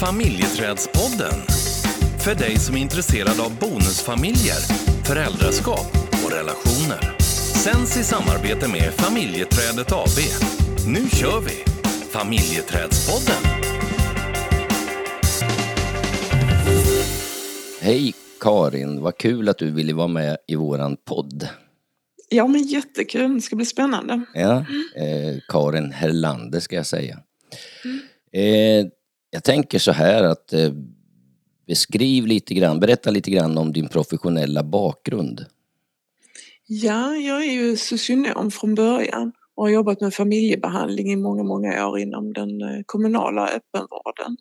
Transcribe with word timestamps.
Familjeträdspodden. 0.00 1.38
För 2.24 2.34
dig 2.34 2.58
som 2.58 2.76
är 2.76 2.80
intresserad 2.80 3.40
av 3.40 3.58
bonusfamiljer, 3.60 4.60
föräldraskap 5.04 5.86
och 6.24 6.32
relationer. 6.32 7.16
Sänds 7.64 7.96
i 7.96 8.04
samarbete 8.04 8.68
med 8.68 8.92
Familjeträdet 8.92 9.92
AB. 9.92 10.18
Nu 10.86 11.08
kör 11.08 11.40
vi! 11.40 11.64
Familjeträdspodden. 12.10 13.42
Hej 17.80 18.14
Karin, 18.40 19.00
vad 19.00 19.16
kul 19.18 19.48
att 19.48 19.58
du 19.58 19.70
ville 19.70 19.94
vara 19.94 20.08
med 20.08 20.36
i 20.48 20.54
våran 20.54 20.96
podd. 20.96 21.48
Ja, 22.28 22.46
men 22.46 22.62
jättekul. 22.62 23.34
Det 23.34 23.40
ska 23.40 23.56
bli 23.56 23.66
spännande. 23.66 24.20
Ja, 24.34 24.56
eh, 24.96 25.38
Karin 25.48 25.92
Herlander 25.92 26.60
ska 26.60 26.76
jag 26.76 26.86
säga. 26.86 27.18
Eh, 28.32 28.86
jag 29.30 29.44
tänker 29.44 29.78
så 29.78 29.92
här 29.92 30.22
att 30.22 30.52
eh, 30.52 30.72
beskriv 31.66 32.26
lite 32.26 32.54
grann, 32.54 32.80
berätta 32.80 33.10
lite 33.10 33.30
grann 33.30 33.58
om 33.58 33.72
din 33.72 33.88
professionella 33.88 34.62
bakgrund. 34.62 35.46
Ja, 36.66 37.16
jag 37.16 37.44
är 37.44 37.52
ju 37.52 37.76
socionom 37.76 38.50
från 38.50 38.74
början 38.74 39.32
och 39.54 39.64
har 39.64 39.70
jobbat 39.70 40.00
med 40.00 40.14
familjebehandling 40.14 41.12
i 41.12 41.16
många, 41.16 41.42
många 41.42 41.88
år 41.88 41.98
inom 41.98 42.32
den 42.32 42.62
eh, 42.62 42.80
kommunala 42.86 43.48
öppenvården. 43.48 44.36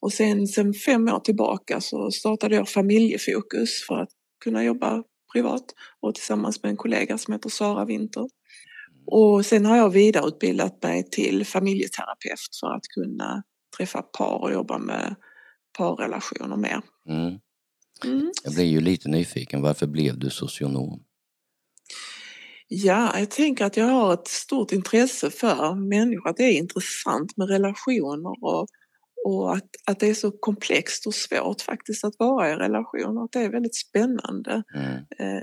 Och 0.00 0.12
sen, 0.12 0.46
sen 0.46 0.74
fem 0.74 1.08
år 1.08 1.20
tillbaka 1.20 1.80
så 1.80 2.10
startade 2.10 2.54
jag 2.54 2.68
Familjefokus 2.68 3.84
för 3.88 3.94
att 3.94 4.08
kunna 4.44 4.64
jobba 4.64 5.02
privat 5.32 5.64
och 6.00 6.14
tillsammans 6.14 6.62
med 6.62 6.70
en 6.70 6.76
kollega 6.76 7.18
som 7.18 7.32
heter 7.32 7.50
Sara 7.50 7.84
Winter. 7.84 8.28
Och 9.06 9.46
sen 9.46 9.66
har 9.66 9.76
jag 9.76 9.90
vidareutbildat 9.90 10.82
mig 10.82 11.10
till 11.10 11.46
familjeterapeut 11.46 12.56
för 12.60 12.74
att 12.76 12.82
kunna 12.94 13.42
träffa 13.80 14.02
par 14.02 14.42
och 14.42 14.52
jobba 14.52 14.78
med 14.78 15.14
parrelationer 15.78 16.56
mer. 16.56 16.82
Mm. 17.08 17.38
Mm. 18.04 18.32
Jag 18.44 18.54
blir 18.54 18.64
ju 18.64 18.80
lite 18.80 19.08
nyfiken, 19.08 19.62
varför 19.62 19.86
blev 19.86 20.18
du 20.18 20.30
socionom? 20.30 21.02
Ja, 22.68 23.18
jag 23.18 23.30
tänker 23.30 23.64
att 23.64 23.76
jag 23.76 23.86
har 23.86 24.14
ett 24.14 24.28
stort 24.28 24.72
intresse 24.72 25.30
för 25.30 25.74
människor, 25.74 26.30
att 26.30 26.36
det 26.36 26.44
är 26.44 26.58
intressant 26.58 27.36
med 27.36 27.48
relationer 27.48 28.44
och, 28.44 28.66
och 29.26 29.56
att, 29.56 29.68
att 29.86 30.00
det 30.00 30.08
är 30.08 30.14
så 30.14 30.30
komplext 30.30 31.06
och 31.06 31.14
svårt 31.14 31.60
faktiskt 31.60 32.04
att 32.04 32.14
vara 32.18 32.50
i 32.50 32.54
relationer, 32.54 33.24
att 33.24 33.32
det 33.32 33.40
är 33.40 33.50
väldigt 33.50 33.76
spännande. 33.76 34.62
Mm. 34.74 34.96
Eh, 35.18 35.42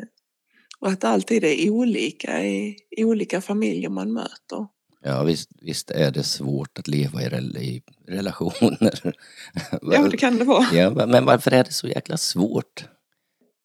och 0.80 0.88
att 0.88 1.02
det 1.02 1.08
alltid 1.08 1.44
är 1.44 1.70
olika 1.70 2.46
i, 2.46 2.78
i 2.98 3.04
olika 3.04 3.42
familjer 3.42 3.90
man 3.90 4.14
möter. 4.14 4.68
Ja 5.03 5.23
visst, 5.23 5.50
visst 5.62 5.92
är 5.92 6.12
det 6.12 6.23
svårt 6.23 6.80
att 6.80 6.88
leva 6.88 7.22
i, 7.22 7.30
rel- 7.30 7.58
i 7.58 7.81
relationer. 8.08 9.00
Ja, 9.81 10.08
det 10.08 10.17
kan 10.17 10.38
det 10.38 10.44
vara. 10.44 10.66
Ja, 10.73 10.89
men 11.08 11.26
varför 11.26 11.52
är 11.52 11.64
det 11.64 11.73
så 11.73 11.88
jäkla 11.88 12.17
svårt? 12.17 12.86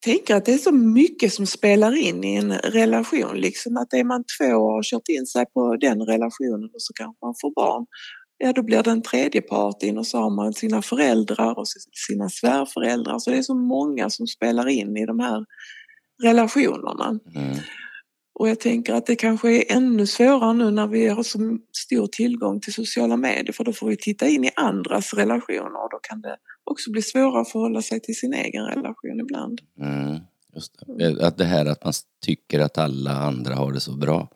tänker 0.03 0.37
att 0.37 0.45
det 0.45 0.53
är 0.53 0.59
så 0.59 0.73
mycket 0.73 1.33
som 1.33 1.47
spelar 1.47 1.97
in 1.97 2.25
i 2.25 2.35
en 2.35 2.53
relation. 2.53 3.37
Liksom 3.37 3.77
att 3.77 3.93
är 3.93 4.05
man 4.05 4.25
två 4.39 4.55
och 4.55 4.73
har 4.73 4.83
kört 4.83 5.09
in 5.09 5.27
sig 5.27 5.47
på 5.55 5.77
den 5.77 6.03
relationen 6.03 6.71
och 6.75 6.83
så 6.83 6.93
kanske 6.93 7.27
man 7.27 7.35
får 7.41 7.55
barn. 7.55 7.87
Ja, 8.39 8.53
då 8.53 8.63
blir 8.63 8.83
det 8.83 8.91
en 8.91 9.03
tredje 9.03 9.41
part 9.41 9.83
in 9.83 9.99
och 9.99 10.07
så 10.07 10.19
har 10.19 10.31
man 10.31 10.53
sina 10.53 10.83
föräldrar 10.83 11.59
och 11.59 11.69
sina 12.09 12.29
svärföräldrar. 12.29 13.19
Så 13.19 13.31
det 13.31 13.37
är 13.37 13.43
så 13.43 13.55
många 13.55 14.11
som 14.11 14.27
spelar 14.27 14.69
in 14.69 14.97
i 14.97 15.07
de 15.07 15.21
här 15.21 15.45
relationerna. 16.23 17.19
Mm. 17.35 17.57
Och 18.35 18.49
jag 18.49 18.61
tänker 18.61 18.95
att 18.95 19.07
det 19.07 19.17
kanske 19.17 19.51
är 19.51 19.77
ännu 19.77 20.07
svårare 20.07 20.53
nu 20.53 20.71
när 20.71 20.87
vi 20.87 21.09
har 21.09 21.23
så 21.23 21.59
stor 21.73 22.07
tillgång 22.07 22.61
till 22.61 22.73
sociala 22.73 23.17
medier 23.17 23.53
för 23.53 23.65
då 23.65 23.73
får 23.73 23.89
vi 23.89 23.97
titta 23.97 24.29
in 24.29 24.45
i 24.45 24.51
andras 24.57 25.15
relationer 25.15 25.85
och 25.85 25.91
då 25.91 25.99
kan 26.03 26.21
det 26.21 26.37
också 26.65 26.91
bli 26.91 27.03
svårare 27.03 27.41
att 27.41 27.51
förhålla 27.51 27.83
sig 27.83 28.01
till 28.01 28.17
sin 28.17 28.35
egen 28.35 28.65
relation 28.65 29.21
ibland. 29.21 29.61
Mm. 29.81 30.21
Just 30.55 30.73
det. 30.99 31.27
Att 31.27 31.39
det 31.39 31.45
här 31.45 31.67
att 31.67 31.85
man 31.85 31.93
tycker 32.27 32.61
att 32.61 32.79
alla 32.79 33.11
andra 33.11 33.55
har 33.55 33.73
det 33.73 33.81
så 33.81 33.93
bra. 33.93 34.29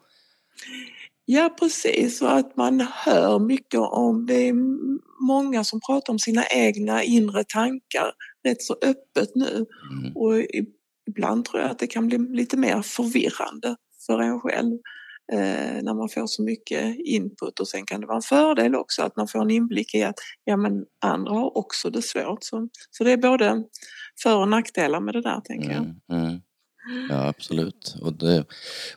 Ja 1.24 1.56
precis 1.58 2.22
och 2.22 2.32
att 2.36 2.56
man 2.56 2.80
hör 2.80 3.38
mycket 3.38 3.80
om, 3.80 4.26
det 4.26 4.48
är 4.48 4.54
många 5.26 5.64
som 5.64 5.80
pratar 5.88 6.12
om 6.12 6.18
sina 6.18 6.44
egna 6.46 7.02
inre 7.02 7.44
tankar 7.44 8.12
rätt 8.44 8.62
så 8.62 8.76
öppet 8.82 9.34
nu 9.34 9.66
Mm. 9.92 10.16
och 10.16 10.32
ibland 11.08 11.44
tror 11.44 11.62
jag 11.62 11.70
att 11.70 11.78
det 11.78 11.86
kan 11.86 12.06
bli 12.06 12.18
lite 12.18 12.56
mer 12.56 12.82
förvirrande 12.82 13.76
för 14.06 14.18
en 14.18 14.40
själv 14.40 14.72
eh, 15.32 15.82
när 15.82 15.94
man 15.94 16.08
får 16.08 16.26
så 16.26 16.42
mycket 16.42 16.96
input 17.04 17.60
och 17.60 17.68
sen 17.68 17.86
kan 17.86 18.00
det 18.00 18.06
vara 18.06 18.16
en 18.16 18.22
fördel 18.22 18.74
också 18.74 19.02
att 19.02 19.16
man 19.16 19.28
får 19.28 19.42
en 19.42 19.50
inblick 19.50 19.94
i 19.94 20.02
att 20.02 20.18
ja 20.44 20.56
men 20.56 20.84
andra 21.00 21.32
har 21.32 21.58
också 21.58 21.90
det 21.90 22.02
svårt. 22.02 22.44
Så, 22.44 22.68
så 22.90 23.04
det 23.04 23.12
är 23.12 23.16
både 23.16 23.64
för 24.22 24.36
och 24.36 24.48
nackdelar 24.48 25.00
med 25.00 25.14
det 25.14 25.22
där 25.22 25.40
tänker 25.40 25.70
jag. 25.70 25.78
Mm. 25.78 25.96
Mm. 26.12 26.40
Ja 27.08 27.28
absolut. 27.28 27.96
Och, 28.02 28.12
det, 28.12 28.44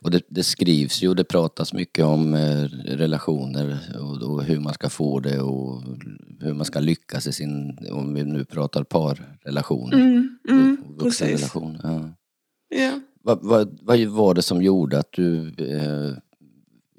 och 0.02 0.12
det, 0.12 0.22
det 0.28 0.44
skrivs 0.44 1.04
ju 1.04 1.10
och 1.10 1.16
det 1.16 1.24
pratas 1.24 1.74
mycket 1.74 2.06
om 2.06 2.34
eh, 2.34 2.64
relationer 2.86 3.80
och, 4.00 4.32
och 4.32 4.44
hur 4.44 4.60
man 4.60 4.74
ska 4.74 4.90
få 4.90 5.20
det 5.20 5.40
och 5.40 5.84
hur 6.40 6.54
man 6.54 6.66
ska 6.66 6.80
lyckas 6.80 7.28
i 7.28 7.34
sin, 7.34 7.78
om 7.92 8.14
vi 8.14 8.24
nu 8.24 8.46
pratar 8.46 8.84
parrelationer. 8.84 9.98
Mm, 9.98 10.38
mm, 10.50 10.78
vuxenrelationer. 10.98 11.80
Ja. 11.84 12.10
Ja. 12.70 13.00
Vad, 13.30 13.40
vad, 13.44 13.80
vad 13.82 14.00
var 14.00 14.34
det 14.34 14.42
som 14.42 14.62
gjorde 14.62 15.00
att 15.00 15.12
du 15.12 15.48
eh, 15.48 16.18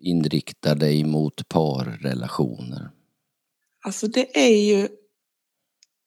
inriktade 0.00 0.80
dig 0.80 1.04
mot 1.04 1.48
parrelationer? 1.48 2.90
Alltså 3.84 4.06
det 4.06 4.38
är 4.38 4.56
ju 4.56 4.88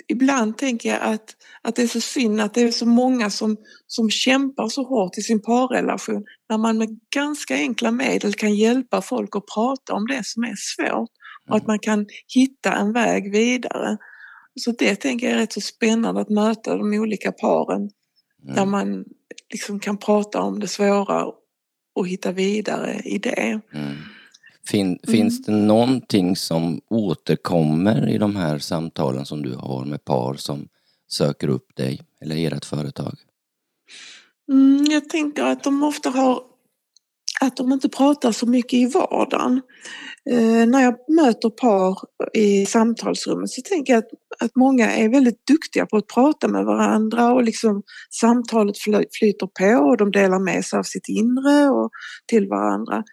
Ibland 0.07 0.57
tänker 0.57 0.89
jag 0.89 1.01
att, 1.01 1.35
att 1.61 1.75
det 1.75 1.83
är 1.83 1.87
så 1.87 2.01
synd 2.01 2.41
att 2.41 2.53
det 2.53 2.61
är 2.61 2.71
så 2.71 2.85
många 2.85 3.29
som, 3.29 3.57
som 3.87 4.09
kämpar 4.09 4.69
så 4.69 4.83
hårt 4.83 5.17
i 5.17 5.21
sin 5.21 5.41
parrelation 5.41 6.25
när 6.49 6.57
man 6.57 6.77
med 6.77 6.99
ganska 7.15 7.55
enkla 7.55 7.91
medel 7.91 8.33
kan 8.33 8.55
hjälpa 8.55 9.01
folk 9.01 9.35
att 9.35 9.45
prata 9.53 9.93
om 9.93 10.07
det 10.07 10.25
som 10.25 10.43
är 10.43 10.55
svårt 10.55 11.09
och 11.49 11.57
att 11.57 11.67
man 11.67 11.79
kan 11.79 12.05
hitta 12.27 12.73
en 12.73 12.93
väg 12.93 13.31
vidare. 13.31 13.97
Så 14.59 14.71
det 14.71 14.95
tänker 14.95 15.27
jag 15.27 15.35
är 15.35 15.39
rätt 15.39 15.53
så 15.53 15.61
spännande 15.61 16.21
att 16.21 16.29
möta 16.29 16.77
de 16.77 16.93
olika 16.93 17.31
paren 17.31 17.89
där 18.43 18.61
Mm. 18.61 18.71
man 18.71 19.05
liksom 19.49 19.79
kan 19.79 19.97
prata 19.97 20.41
om 20.41 20.59
det 20.59 20.67
svåra 20.67 21.25
och 21.95 22.07
hitta 22.07 22.31
vidare 22.31 23.01
i 23.05 23.17
det. 23.17 23.61
Mm. 23.73 23.97
Fin, 24.67 24.99
Finns 25.07 25.45
det 25.45 25.51
någonting 25.51 26.35
som 26.35 26.81
återkommer 26.89 28.09
i 28.09 28.17
de 28.17 28.35
här 28.35 28.59
samtalen 28.59 29.25
som 29.25 29.41
du 29.41 29.55
har 29.55 29.85
med 29.85 30.05
par 30.05 30.33
som 30.33 30.67
söker 31.07 31.47
upp 31.47 31.75
dig 31.75 32.01
eller 32.21 32.35
ert 32.35 32.65
företag? 32.65 33.15
Mm, 34.51 34.85
jag 34.89 35.09
tänker 35.09 35.43
att 35.43 35.63
de 35.63 35.83
ofta 35.83 36.09
har 36.09 36.43
att 37.41 37.57
de 37.57 37.71
inte 37.71 37.89
pratar 37.89 38.31
så 38.31 38.45
mycket 38.45 38.73
i 38.73 38.85
vardagen. 38.85 39.61
Eh, 40.29 40.67
när 40.67 40.81
jag 40.81 40.95
möter 41.07 41.49
par 41.49 41.97
i 42.33 42.65
samtalsrummet 42.65 43.49
så 43.49 43.61
tänker 43.61 43.93
jag 43.93 43.99
att, 43.99 44.09
att 44.39 44.55
många 44.55 44.91
är 44.91 45.09
väldigt 45.09 45.47
duktiga 45.47 45.85
på 45.85 45.97
att 45.97 46.07
prata 46.07 46.47
med 46.47 46.65
varandra 46.65 47.33
och 47.33 47.43
liksom 47.43 47.83
samtalet 48.19 48.77
flyter 49.19 49.47
på 49.59 49.89
och 49.89 49.97
de 49.97 50.11
delar 50.11 50.39
med 50.39 50.65
sig 50.65 50.79
av 50.79 50.83
sitt 50.83 51.07
inre 51.07 51.69
och 51.69 51.89
till 52.27 52.47
varandra. 52.47 53.03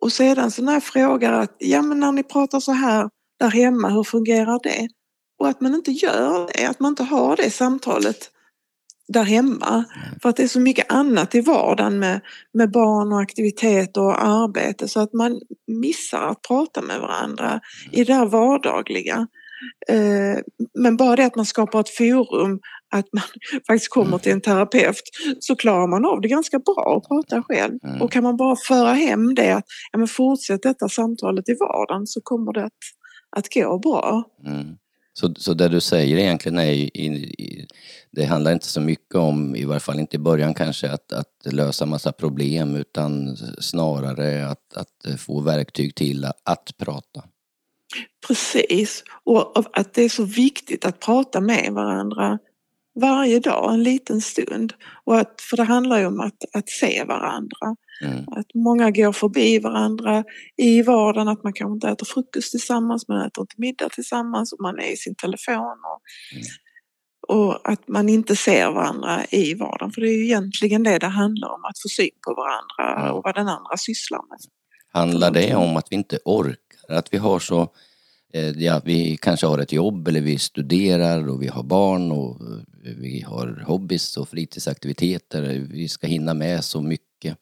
Och 0.00 0.12
sedan 0.12 0.50
så 0.50 0.62
när 0.62 0.72
jag 0.72 0.84
frågar 0.84 1.32
att 1.32 1.56
ja 1.58 1.82
men 1.82 2.00
när 2.00 2.12
ni 2.12 2.22
pratar 2.22 2.60
så 2.60 2.72
här 2.72 3.10
där 3.40 3.50
hemma, 3.50 3.88
hur 3.88 4.04
fungerar 4.04 4.60
det? 4.62 4.88
Och 5.38 5.48
att 5.48 5.60
man 5.60 5.74
inte 5.74 5.92
gör 5.92 6.50
det, 6.54 6.66
att 6.66 6.80
man 6.80 6.88
inte 6.88 7.04
har 7.04 7.36
det 7.36 7.50
samtalet 7.50 8.30
där 9.12 9.22
hemma. 9.22 9.84
För 10.22 10.28
att 10.28 10.36
det 10.36 10.42
är 10.42 10.48
så 10.48 10.60
mycket 10.60 10.92
annat 10.92 11.34
i 11.34 11.40
vardagen 11.40 11.98
med, 11.98 12.20
med 12.52 12.70
barn 12.70 13.12
och 13.12 13.20
aktiviteter 13.20 14.00
och 14.00 14.24
arbete 14.24 14.88
så 14.88 15.00
att 15.00 15.12
man 15.12 15.40
missar 15.66 16.22
att 16.22 16.42
prata 16.42 16.82
med 16.82 17.00
varandra 17.00 17.60
i 17.92 18.04
det 18.04 18.14
här 18.14 18.26
vardagliga. 18.26 19.26
Eh, 19.88 20.38
Men 20.78 20.96
bara 20.96 21.16
det 21.16 21.26
att 21.26 21.36
man 21.36 21.46
skapar 21.46 21.80
ett 21.80 21.96
forum, 21.96 22.60
att 22.94 23.06
man 23.12 23.22
faktiskt 23.66 23.90
kommer 23.90 24.18
till 24.18 24.32
en 24.32 24.40
terapeut 24.40 25.02
så 25.40 25.56
klarar 25.56 25.86
man 25.86 26.04
av 26.04 26.20
det 26.20 26.28
ganska 26.28 26.58
bra 26.58 26.96
att 26.96 27.08
prata 27.08 27.42
själv. 27.42 27.78
Mm. 27.84 28.02
Och 28.02 28.12
kan 28.12 28.22
man 28.22 28.36
bara 28.36 28.56
föra 28.56 28.92
hem 28.92 29.34
det 29.34 29.50
att 29.52 29.64
ja, 29.92 29.98
men 29.98 30.08
fortsätt 30.08 30.62
detta 30.62 30.88
samtalet 30.88 31.48
i 31.48 31.54
vardagen 31.54 32.06
så 32.06 32.20
kommer 32.20 32.52
det 32.52 32.64
att, 32.64 32.72
att 33.36 33.54
gå 33.54 33.78
bra. 33.78 34.24
Mm. 34.46 34.76
Så, 35.14 35.34
så 35.36 35.54
det 35.54 35.68
du 35.68 35.80
säger 35.80 36.16
egentligen 36.16 36.58
är 36.58 36.72
ju, 36.72 36.84
i, 36.84 37.06
i, 37.38 37.66
det 38.10 38.24
handlar 38.24 38.52
inte 38.52 38.66
så 38.66 38.80
mycket 38.80 39.14
om, 39.14 39.56
i 39.56 39.64
varje 39.64 39.80
fall 39.80 39.98
inte 40.00 40.16
i 40.16 40.18
början 40.18 40.54
kanske, 40.54 40.90
att, 40.90 41.12
att 41.12 41.52
lösa 41.52 41.86
massa 41.86 42.12
problem 42.12 42.76
utan 42.76 43.36
snarare 43.60 44.46
att, 44.46 44.74
att 44.74 45.20
få 45.20 45.40
verktyg 45.40 45.94
till 45.94 46.24
att, 46.24 46.40
att 46.44 46.76
prata. 46.78 47.22
Precis, 48.26 49.04
och 49.24 49.78
att 49.78 49.94
det 49.94 50.02
är 50.02 50.08
så 50.08 50.24
viktigt 50.24 50.84
att 50.84 51.00
prata 51.00 51.40
med 51.40 51.72
varandra 51.72 52.38
varje 52.94 53.40
dag, 53.40 53.74
en 53.74 53.82
liten 53.82 54.20
stund. 54.20 54.72
Och 55.04 55.18
att, 55.18 55.40
för 55.40 55.56
det 55.56 55.62
handlar 55.62 55.98
ju 55.98 56.06
om 56.06 56.20
att, 56.20 56.44
att 56.52 56.68
se 56.68 57.04
varandra. 57.04 57.76
Mm. 58.02 58.24
Att 58.26 58.54
många 58.54 58.90
går 58.90 59.12
förbi 59.12 59.58
varandra 59.58 60.24
i 60.56 60.82
vardagen, 60.82 61.28
att 61.28 61.44
man 61.44 61.52
kanske 61.52 61.74
inte 61.74 61.88
äter 61.88 62.06
frukost 62.06 62.50
tillsammans, 62.50 63.08
man 63.08 63.26
äter 63.26 63.42
inte 63.42 63.54
middag 63.58 63.88
tillsammans 63.88 64.52
och 64.52 64.60
man 64.60 64.78
är 64.78 64.92
i 64.92 64.96
sin 64.96 65.14
telefon. 65.14 65.78
Och, 65.92 66.00
mm. 66.32 66.44
och 67.28 67.72
att 67.72 67.88
man 67.88 68.08
inte 68.08 68.36
ser 68.36 68.70
varandra 68.70 69.24
i 69.30 69.54
vardagen. 69.54 69.92
För 69.92 70.00
det 70.00 70.08
är 70.08 70.16
ju 70.16 70.24
egentligen 70.24 70.82
det 70.82 70.98
det 70.98 71.06
handlar 71.06 71.48
om, 71.48 71.64
att 71.64 71.78
få 71.82 71.88
syn 71.88 72.16
på 72.26 72.34
varandra 72.34 73.06
ja. 73.06 73.12
och 73.12 73.24
vad 73.24 73.34
den 73.34 73.48
andra 73.48 73.76
sysslar 73.76 74.20
med. 74.28 74.38
Handlar 74.92 75.30
det 75.30 75.54
om 75.54 75.76
att 75.76 75.86
vi 75.90 75.96
inte 75.96 76.18
orkar? 76.24 76.58
Att 76.88 77.14
vi 77.14 77.18
har 77.18 77.38
så 77.38 77.68
Eh, 78.34 78.50
ja, 78.50 78.80
vi 78.84 79.16
kanske 79.16 79.46
har 79.46 79.58
ett 79.58 79.72
jobb 79.72 80.08
eller 80.08 80.20
vi 80.20 80.38
studerar 80.38 81.28
och 81.28 81.42
vi 81.42 81.48
har 81.48 81.62
barn 81.62 82.12
och 82.12 82.40
eh, 82.40 82.96
vi 82.96 83.20
har 83.20 83.64
hobbys 83.66 84.16
och 84.16 84.28
fritidsaktiviteter. 84.28 85.66
Vi 85.70 85.88
ska 85.88 86.06
hinna 86.06 86.34
med 86.34 86.64
så 86.64 86.82
mycket. 86.82 87.38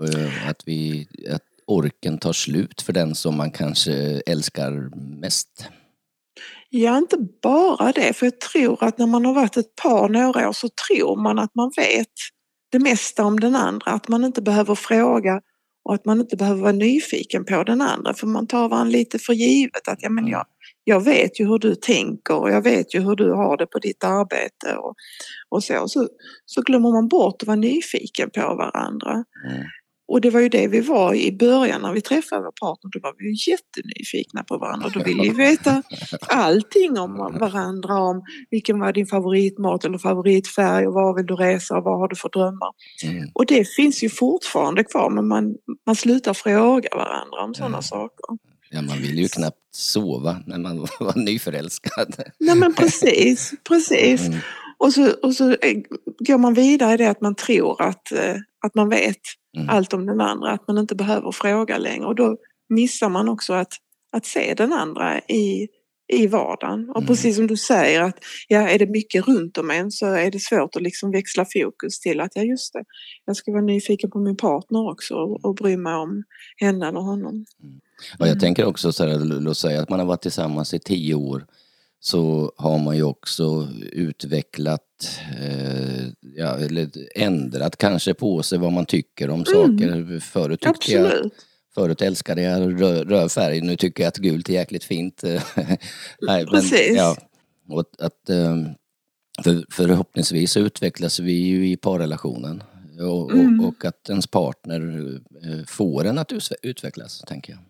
Eh, 0.00 0.48
att, 0.48 0.62
vi, 0.66 1.08
att 1.30 1.42
orken 1.66 2.18
tar 2.18 2.32
slut 2.32 2.82
för 2.82 2.92
den 2.92 3.14
som 3.14 3.36
man 3.36 3.50
kanske 3.50 3.92
älskar 4.26 4.90
mest. 5.20 5.68
Ja, 6.70 6.98
inte 6.98 7.16
bara 7.42 7.92
det, 7.92 8.12
för 8.12 8.26
jag 8.26 8.40
tror 8.40 8.84
att 8.84 8.98
när 8.98 9.06
man 9.06 9.24
har 9.24 9.34
varit 9.34 9.56
ett 9.56 9.76
par 9.82 10.08
några 10.08 10.48
år 10.48 10.52
så 10.52 10.68
tror 10.88 11.22
man 11.22 11.38
att 11.38 11.54
man 11.54 11.72
vet 11.76 12.12
det 12.72 12.78
mesta 12.78 13.24
om 13.24 13.40
den 13.40 13.56
andra, 13.56 13.90
att 13.90 14.08
man 14.08 14.24
inte 14.24 14.42
behöver 14.42 14.74
fråga 14.74 15.40
och 15.84 15.94
att 15.94 16.04
man 16.04 16.20
inte 16.20 16.36
behöver 16.36 16.60
vara 16.60 16.72
nyfiken 16.72 17.44
på 17.44 17.62
den 17.64 17.80
andra 17.80 18.14
för 18.14 18.26
man 18.26 18.46
tar 18.46 18.68
varandra 18.68 18.92
lite 18.92 19.18
för 19.18 19.32
givet 19.32 19.88
att 19.88 19.98
ja, 20.02 20.10
men 20.10 20.26
jag, 20.26 20.46
jag 20.84 21.04
vet 21.04 21.40
ju 21.40 21.46
hur 21.46 21.58
du 21.58 21.74
tänker 21.74 22.34
och 22.34 22.50
jag 22.50 22.62
vet 22.62 22.94
ju 22.94 23.00
hur 23.00 23.16
du 23.16 23.32
har 23.32 23.56
det 23.56 23.66
på 23.66 23.78
ditt 23.78 24.04
arbete 24.04 24.76
och, 24.76 24.94
och 25.48 25.64
så. 25.64 25.88
så. 25.88 26.08
Så 26.44 26.62
glömmer 26.62 26.92
man 26.92 27.08
bort 27.08 27.42
att 27.42 27.46
vara 27.46 27.56
nyfiken 27.56 28.30
på 28.30 28.40
varandra. 28.40 29.24
Mm. 29.50 29.66
Och 30.08 30.20
det 30.20 30.30
var 30.30 30.40
ju 30.40 30.48
det 30.48 30.68
vi 30.68 30.80
var 30.80 31.14
i 31.14 31.32
början 31.32 31.82
när 31.82 31.92
vi 31.92 32.00
träffade 32.00 32.42
vår 32.42 32.52
partner. 32.60 32.90
Då 32.92 33.00
var 33.02 33.14
vi 33.18 33.24
ju 33.24 33.50
jättenyfikna 33.50 34.44
på 34.44 34.58
varandra. 34.58 34.88
Då 34.94 35.02
ville 35.02 35.22
vi 35.22 35.30
veta 35.30 35.82
allting 36.28 36.98
om 36.98 37.16
varandra. 37.40 38.00
Om 38.00 38.22
vilken 38.50 38.80
var 38.80 38.92
din 38.92 39.06
favoritmat 39.06 39.84
eller 39.84 39.98
favoritfärg 39.98 40.86
och 40.86 40.94
var 40.94 41.16
vill 41.16 41.26
du 41.26 41.34
resa 41.34 41.76
och 41.76 41.84
vad 41.84 41.98
har 41.98 42.08
du 42.08 42.16
för 42.16 42.28
drömmar. 42.28 42.70
Mm. 43.04 43.30
Och 43.34 43.46
det 43.46 43.68
finns 43.68 44.02
ju 44.04 44.08
fortfarande 44.08 44.84
kvar 44.84 45.10
men 45.10 45.28
man, 45.28 45.54
man 45.86 45.96
slutar 45.96 46.34
fråga 46.34 46.88
varandra 46.92 47.44
om 47.44 47.54
sådana 47.54 47.74
mm. 47.74 47.82
saker. 47.82 48.38
Ja, 48.70 48.82
man 48.82 48.98
vill 48.98 49.18
ju 49.18 49.28
knappt 49.28 49.74
sova 49.74 50.36
när 50.46 50.58
man 50.58 50.78
var 51.00 51.24
nyförälskad. 51.24 52.14
Nej 52.38 52.56
men 52.56 52.74
precis, 52.74 53.54
precis. 53.68 54.26
Mm. 54.26 54.38
Och, 54.78 54.92
så, 54.92 55.10
och 55.22 55.34
så 55.34 55.56
går 56.18 56.38
man 56.38 56.54
vidare 56.54 56.94
i 56.94 56.96
det 56.96 57.10
att 57.10 57.20
man 57.20 57.34
tror 57.34 57.82
att, 57.82 58.12
eh, 58.12 58.34
att 58.66 58.74
man 58.74 58.88
vet 58.88 59.20
mm. 59.58 59.68
allt 59.68 59.92
om 59.92 60.06
den 60.06 60.20
andra, 60.20 60.50
att 60.50 60.68
man 60.68 60.78
inte 60.78 60.94
behöver 60.94 61.32
fråga 61.32 61.78
längre 61.78 62.06
och 62.06 62.14
då 62.14 62.36
missar 62.68 63.08
man 63.08 63.28
också 63.28 63.52
att, 63.52 63.72
att 64.12 64.26
se 64.26 64.54
den 64.54 64.72
andra 64.72 65.18
i, 65.18 65.68
i 66.12 66.26
vardagen. 66.26 66.90
Och 66.90 66.96
mm. 66.96 67.06
precis 67.06 67.36
som 67.36 67.46
du 67.46 67.56
säger 67.56 68.02
att 68.02 68.18
ja, 68.48 68.68
är 68.68 68.78
det 68.78 68.86
mycket 68.86 69.28
runt 69.28 69.58
om 69.58 69.70
en 69.70 69.90
så 69.90 70.06
är 70.06 70.30
det 70.30 70.40
svårt 70.40 70.76
att 70.76 70.82
liksom 70.82 71.10
växla 71.10 71.46
fokus 71.52 72.00
till 72.00 72.20
att 72.20 72.32
ja 72.34 72.42
just 72.42 72.72
det, 72.72 72.84
jag 73.24 73.36
ska 73.36 73.52
vara 73.52 73.62
nyfiken 73.62 74.10
på 74.10 74.18
min 74.18 74.36
partner 74.36 74.90
också 74.90 75.14
och, 75.14 75.44
och 75.44 75.54
bry 75.54 75.76
mig 75.76 75.94
om 75.94 76.24
henne 76.56 76.88
eller 76.88 77.00
honom. 77.00 77.44
Mm. 77.62 77.80
Och 78.18 78.28
jag 78.28 78.40
tänker 78.40 78.64
också 78.64 78.92
så 78.92 79.06
här, 79.06 79.40
låt 79.40 79.58
säga 79.58 79.82
att 79.82 79.88
man 79.88 79.98
har 79.98 80.06
varit 80.06 80.22
tillsammans 80.22 80.74
i 80.74 80.78
tio 80.78 81.14
år 81.14 81.44
så 82.00 82.52
har 82.56 82.78
man 82.78 82.96
ju 82.96 83.02
också 83.02 83.68
utvecklat, 83.92 85.20
eh, 85.40 86.06
ja, 86.20 86.56
eller 86.58 86.90
ändrat 87.14 87.76
kanske 87.76 88.14
på 88.14 88.42
sig 88.42 88.58
vad 88.58 88.72
man 88.72 88.86
tycker 88.86 89.30
om 89.30 89.34
mm. 89.34 89.46
saker. 89.46 90.20
Förut 90.20 90.60
tyckte 90.60 90.70
Absolut. 90.70 91.12
jag 91.22 91.30
Förut 91.74 92.02
älskade 92.02 92.42
jag 92.42 92.82
röd 93.10 93.32
färg, 93.32 93.60
nu 93.60 93.76
tycker 93.76 94.02
jag 94.02 94.08
att 94.08 94.16
gult 94.16 94.48
är 94.48 94.52
jäkligt 94.52 94.84
fint. 94.84 95.22
Nej, 96.20 96.46
Precis. 96.46 96.96
ja, 96.96 97.16
och 97.68 97.84
att, 97.98 98.30
eh, 98.30 98.56
för, 99.44 99.64
förhoppningsvis 99.70 100.56
utvecklas 100.56 101.20
vi 101.20 101.32
ju 101.32 101.68
i 101.68 101.76
parrelationen 101.76 102.62
och, 103.00 103.32
mm. 103.32 103.60
och, 103.60 103.68
och, 103.68 103.84
att 103.84 104.08
ens 104.08 104.26
partner 104.26 104.80
eh, 105.44 105.66
får 105.66 106.04
en 106.04 106.18
att 106.18 106.32
utvecklas, 106.62 107.20
tänker 107.26 107.52
jag. 107.52 107.60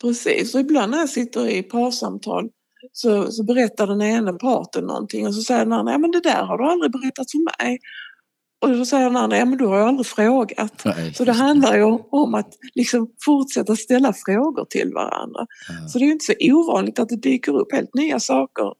Precis, 0.00 0.54
och 0.54 0.60
ibland 0.60 0.90
när 0.90 0.98
jag 0.98 1.08
sitter 1.08 1.48
i 1.48 1.62
parsamtal 1.62 2.50
så, 2.92 3.32
så 3.32 3.44
berättar 3.44 3.86
den 3.86 4.02
ena 4.02 4.32
parten 4.32 4.84
någonting 4.84 5.26
och 5.26 5.34
så 5.34 5.42
säger 5.42 5.60
den 5.64 5.72
andra, 5.72 5.92
ja 5.92 5.98
men 5.98 6.10
det 6.10 6.20
där 6.20 6.42
har 6.42 6.58
du 6.58 6.64
aldrig 6.64 6.92
berättat 6.92 7.30
för 7.30 7.62
mig. 7.62 7.78
Och 8.60 8.68
då 8.70 8.84
säger 8.84 9.04
den 9.04 9.16
andra, 9.16 9.38
ja 9.38 9.44
men 9.44 9.58
du 9.58 9.66
har 9.66 9.78
ju 9.78 9.84
aldrig 9.84 10.06
frågat. 10.06 10.84
Nej, 10.84 11.14
så 11.14 11.24
det 11.24 11.32
handlar 11.32 11.76
ju 11.76 11.84
om 12.10 12.34
att 12.34 12.54
liksom 12.74 13.10
fortsätta 13.24 13.76
ställa 13.76 14.12
frågor 14.12 14.64
till 14.70 14.92
varandra. 14.94 15.46
Ja. 15.68 15.88
Så 15.88 15.98
det 15.98 16.04
är 16.04 16.06
ju 16.06 16.12
inte 16.12 16.24
så 16.24 16.34
ovanligt 16.40 16.98
att 16.98 17.08
det 17.08 17.16
dyker 17.16 17.52
upp 17.52 17.72
helt 17.72 17.94
nya 17.94 18.20
saker 18.20 18.72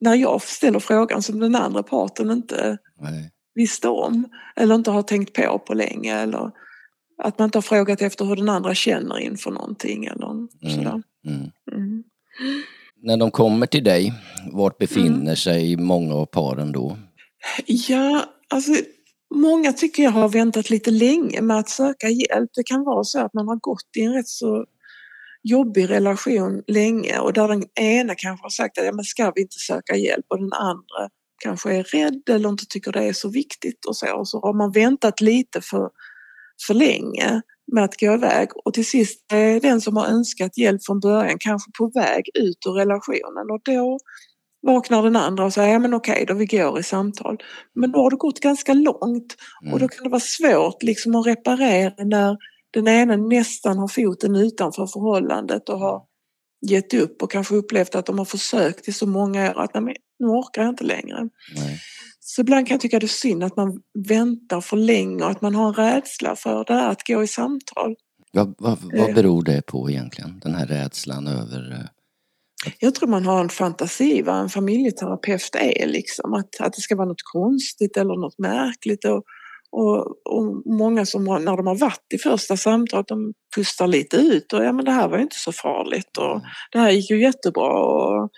när 0.00 0.14
jag 0.14 0.42
ställer 0.42 0.78
frågan 0.78 1.22
som 1.22 1.40
den 1.40 1.54
andra 1.54 1.82
parten 1.82 2.30
inte 2.30 2.78
Nej. 3.00 3.30
visste 3.54 3.88
om 3.88 4.28
eller 4.56 4.74
inte 4.74 4.90
har 4.90 5.02
tänkt 5.02 5.32
på 5.32 5.58
på 5.58 5.74
länge 5.74 6.14
eller 6.14 6.50
att 7.22 7.38
man 7.38 7.46
inte 7.46 7.58
har 7.58 7.62
frågat 7.62 8.02
efter 8.02 8.24
hur 8.24 8.36
den 8.36 8.48
andra 8.48 8.74
känner 8.74 9.18
inför 9.18 9.50
någonting 9.50 10.04
eller 10.04 10.30
mm. 10.30 10.48
sådär. 10.60 11.02
Mm. 11.26 11.50
Mm 11.72 12.04
när 13.02 13.16
de 13.16 13.30
kommer 13.30 13.66
till 13.66 13.84
dig, 13.84 14.12
vart 14.52 14.78
befinner 14.78 15.20
mm. 15.20 15.36
sig 15.36 15.76
många 15.76 16.14
av 16.14 16.26
paren 16.26 16.72
då? 16.72 16.96
Ja, 17.66 18.24
alltså 18.48 18.72
många 19.34 19.72
tycker 19.72 20.02
jag 20.02 20.10
har 20.10 20.28
väntat 20.28 20.70
lite 20.70 20.90
länge 20.90 21.40
med 21.40 21.58
att 21.58 21.68
söka 21.68 22.08
hjälp. 22.08 22.50
Det 22.54 22.62
kan 22.66 22.84
vara 22.84 23.04
så 23.04 23.20
att 23.20 23.34
man 23.34 23.48
har 23.48 23.56
gått 23.56 23.96
i 23.96 24.00
en 24.00 24.12
rätt 24.12 24.28
så 24.28 24.64
jobbig 25.42 25.90
relation 25.90 26.62
länge 26.66 27.18
och 27.18 27.32
där 27.32 27.48
den 27.48 27.64
ena 27.80 28.14
kanske 28.14 28.44
har 28.44 28.50
sagt 28.50 28.78
att 28.78 28.84
ja, 28.84 28.92
men 28.92 29.04
ska 29.04 29.32
vi 29.34 29.40
inte 29.40 29.58
söka 29.58 29.96
hjälp 29.96 30.26
och 30.28 30.38
den 30.38 30.52
andra 30.52 31.10
kanske 31.44 31.74
är 31.74 31.82
rädd 31.82 32.22
eller 32.30 32.48
inte 32.48 32.66
tycker 32.68 32.92
det 32.92 33.04
är 33.04 33.12
så 33.12 33.28
viktigt 33.28 33.84
och 33.84 33.96
så. 33.96 34.16
Och 34.16 34.28
så 34.28 34.40
har 34.40 34.52
man 34.52 34.72
väntat 34.72 35.20
lite 35.20 35.60
för, 35.60 35.90
för 36.66 36.74
länge 36.74 37.42
med 37.72 37.84
att 37.84 38.00
gå 38.00 38.14
iväg 38.14 38.48
och 38.64 38.74
till 38.74 38.86
sist 38.86 39.32
är 39.32 39.60
den 39.60 39.80
som 39.80 39.96
har 39.96 40.06
önskat 40.06 40.58
hjälp 40.58 40.84
från 40.86 41.00
början 41.00 41.36
kanske 41.40 41.70
på 41.78 41.90
väg 41.94 42.24
ut 42.34 42.66
ur 42.66 42.72
relationen 42.72 43.50
och 43.50 43.60
då 43.64 43.98
vaknar 44.62 45.02
den 45.02 45.16
andra 45.16 45.44
och 45.44 45.52
säger 45.52 45.72
ja 45.72 45.78
men 45.78 45.94
okej 45.94 46.24
då 46.28 46.34
vi 46.34 46.46
går 46.46 46.78
i 46.78 46.82
samtal. 46.82 47.38
Men 47.74 47.92
då 47.92 47.98
har 47.98 48.10
det 48.10 48.16
gått 48.16 48.40
ganska 48.40 48.74
långt 48.74 49.36
mm. 49.62 49.74
och 49.74 49.80
då 49.80 49.88
kan 49.88 50.04
det 50.04 50.10
vara 50.10 50.20
svårt 50.20 50.82
liksom 50.82 51.14
att 51.14 51.26
reparera 51.26 52.04
när 52.04 52.36
den 52.70 52.88
ena 52.88 53.16
nästan 53.16 53.78
har 53.78 53.88
foten 53.88 54.36
utanför 54.36 54.86
förhållandet 54.86 55.68
och 55.68 55.78
har 55.78 56.02
gett 56.66 56.94
upp 56.94 57.22
och 57.22 57.30
kanske 57.30 57.54
upplevt 57.54 57.94
att 57.94 58.06
de 58.06 58.18
har 58.18 58.24
försökt 58.24 58.88
i 58.88 58.92
så 58.92 59.06
många 59.06 59.50
år 59.50 59.60
att 59.60 59.74
nej, 59.74 59.96
nu 60.18 60.26
orkar 60.26 60.62
jag 60.62 60.72
inte 60.72 60.84
längre. 60.84 61.28
Nej. 61.54 61.80
Så 62.30 62.40
ibland 62.40 62.66
kan 62.66 62.74
jag 62.74 62.80
tycka 62.80 62.98
det 62.98 63.06
är 63.06 63.08
synd 63.08 63.44
att 63.44 63.56
man 63.56 63.80
väntar 64.08 64.60
för 64.60 64.76
länge 64.76 65.24
och 65.24 65.30
att 65.30 65.42
man 65.42 65.54
har 65.54 65.68
en 65.68 65.74
rädsla 65.74 66.36
för 66.36 66.64
det 66.64 66.74
här 66.74 66.90
att 66.90 67.06
gå 67.06 67.22
i 67.22 67.26
samtal. 67.26 67.94
Vad, 68.32 68.54
vad, 68.58 68.78
vad 68.82 69.08
eh. 69.08 69.14
beror 69.14 69.42
det 69.42 69.66
på 69.66 69.90
egentligen, 69.90 70.40
den 70.40 70.54
här 70.54 70.66
rädslan 70.66 71.26
över 71.26 71.70
eh, 71.70 71.86
jag 72.78 72.94
tror 72.94 73.08
man 73.08 73.26
har 73.26 73.40
en 73.40 73.48
fantasi 73.48 74.22
vad 74.22 74.36
en 74.36 74.48
familjeterapeut 74.48 75.54
är 75.54 75.86
liksom. 75.86 76.34
Att, 76.34 76.60
att 76.60 76.72
det 76.72 76.80
ska 76.80 76.96
vara 76.96 77.08
något 77.08 77.22
konstigt 77.32 77.96
eller 77.96 78.20
något 78.20 78.38
märkligt. 78.38 79.04
Och, 79.04 79.22
och, 79.70 80.06
och 80.24 80.62
många 80.66 81.06
som 81.06 81.28
har, 81.28 81.38
när 81.38 81.56
de 81.56 81.66
har 81.66 81.78
varit 81.78 82.12
i 82.14 82.18
första 82.18 82.56
samtalet 82.56 83.08
de 83.08 83.32
pustar 83.56 83.86
lite 83.86 84.16
ut 84.16 84.52
och 84.52 84.64
ja 84.64 84.72
men 84.72 84.84
det 84.84 84.90
här 84.90 85.08
var 85.08 85.16
ju 85.16 85.22
inte 85.22 85.38
så 85.38 85.52
farligt 85.52 86.16
och 86.18 86.30
mm. 86.30 86.42
det 86.72 86.78
här 86.78 86.90
gick 86.90 87.10
ju 87.10 87.22
jättebra. 87.22 87.82
Och, 87.82 88.30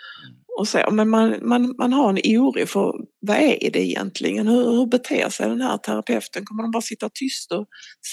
och 0.59 0.69
så. 0.69 0.89
Men 0.93 1.09
man, 1.09 1.39
man, 1.43 1.75
man 1.79 1.93
har 1.93 2.11
en 2.11 2.39
oro 2.39 2.67
för 2.67 2.93
vad 3.21 3.37
är 3.37 3.71
det 3.71 3.87
egentligen? 3.87 4.49
Hur, 4.49 4.71
hur 4.71 4.87
beter 4.87 5.29
sig 5.29 5.49
den 5.49 5.61
här 5.61 5.79
terapeuten? 5.79 6.45
Kommer 6.45 6.63
de 6.63 6.71
bara 6.71 6.83
sitta 6.83 7.11
tyst 7.15 7.53
och 7.53 7.67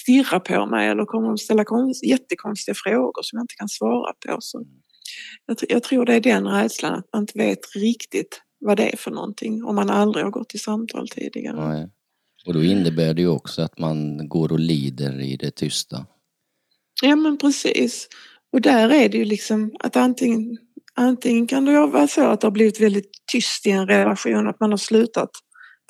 stirra 0.04 0.40
på 0.40 0.66
mig 0.66 0.88
eller 0.88 1.06
kommer 1.06 1.28
de 1.28 1.38
ställa 1.38 1.64
konst, 1.64 2.06
jättekonstiga 2.06 2.76
frågor 2.76 3.22
som 3.22 3.38
jag 3.38 3.44
inte 3.44 3.56
kan 3.56 3.70
svara 3.70 4.14
på? 4.26 4.38
Så 4.40 4.66
jag, 5.46 5.58
jag 5.70 5.84
tror 5.84 6.06
det 6.06 6.14
är 6.14 6.22
den 6.22 6.48
rädslan 6.48 6.94
att 6.94 7.06
man 7.14 7.24
inte 7.24 7.38
vet 7.38 7.76
riktigt 7.76 8.42
vad 8.60 8.78
det 8.78 8.94
är 8.94 8.98
för 8.98 9.12
någonting 9.12 9.64
om 9.64 9.76
man 9.76 9.90
aldrig 9.90 10.26
har 10.26 10.32
gått 10.32 10.56
i 10.56 10.58
samtal 10.58 11.08
tidigare. 11.10 11.70
Nej. 11.70 11.90
Och 12.46 12.54
då 12.54 12.64
innebär 12.64 13.14
det 13.14 13.22
ju 13.22 13.28
också 13.28 13.62
att 13.62 13.80
man 13.80 14.30
går 14.30 14.52
och 14.52 14.60
lider 14.60 15.22
i 15.22 15.38
det 15.38 15.52
tysta. 15.52 16.06
Ja 17.02 17.16
men 17.16 17.38
precis. 17.38 18.08
Och 18.54 18.62
där 18.62 18.90
är 18.90 19.10
det 19.10 19.18
ju 19.18 19.26
liksom 19.26 19.76
att 19.80 19.96
antingen 19.96 20.58
Antingen 21.00 21.48
kan 21.48 21.66
det 21.66 21.88
vara 21.88 22.08
så 22.08 22.28
att 22.28 22.42
det 22.42 22.48
har 22.48 22.52
blivit 22.52 22.82
väldigt 22.82 23.12
tyst 23.32 23.66
i 23.66 23.72
en 23.72 23.88
relation, 23.88 24.48
att 24.48 24.60
man 24.60 24.72
har 24.72 24.78
slutat 24.78 25.30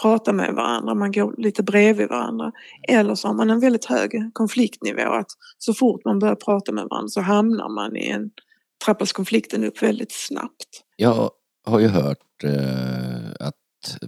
prata 0.01 0.33
med 0.33 0.53
varandra, 0.53 0.95
man 0.95 1.11
går 1.11 1.35
lite 1.37 1.63
bredvid 1.63 2.09
varandra. 2.09 2.51
Eller 2.87 3.15
så 3.15 3.27
har 3.27 3.35
man 3.35 3.49
en 3.49 3.59
väldigt 3.59 3.85
hög 3.85 4.11
konfliktnivå, 4.33 5.01
att 5.01 5.27
så 5.57 5.73
fort 5.73 6.05
man 6.05 6.19
börjar 6.19 6.35
prata 6.35 6.71
med 6.71 6.87
varandra 6.89 7.09
så 7.09 7.21
hamnar 7.21 7.69
man 7.69 7.95
i 7.95 8.07
en, 8.07 8.29
trappas 8.85 9.11
konflikten 9.11 9.63
upp 9.63 9.83
väldigt 9.83 10.11
snabbt. 10.11 10.83
Jag 10.95 11.29
har 11.65 11.79
ju 11.79 11.87
hört 11.87 12.43
eh, 12.43 13.47
att 13.47 13.53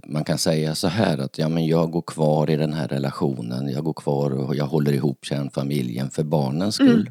man 0.06 0.24
kan 0.24 0.38
säga 0.38 0.74
så 0.74 0.88
här 0.88 1.18
att 1.18 1.38
ja, 1.38 1.48
men 1.48 1.66
jag 1.66 1.90
går 1.90 2.02
kvar 2.02 2.50
i 2.50 2.56
den 2.56 2.72
här 2.72 2.88
relationen, 2.88 3.68
jag 3.68 3.84
går 3.84 3.92
kvar 3.92 4.30
och 4.30 4.56
jag 4.56 4.66
håller 4.66 4.92
ihop 4.92 5.24
kärnfamiljen 5.24 6.10
för 6.10 6.22
barnens 6.22 6.74
skull. 6.74 7.10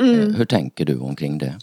Mm. 0.00 0.14
Mm. 0.14 0.34
Hur 0.34 0.44
tänker 0.44 0.84
du 0.84 0.98
omkring 0.98 1.38
det? 1.38 1.58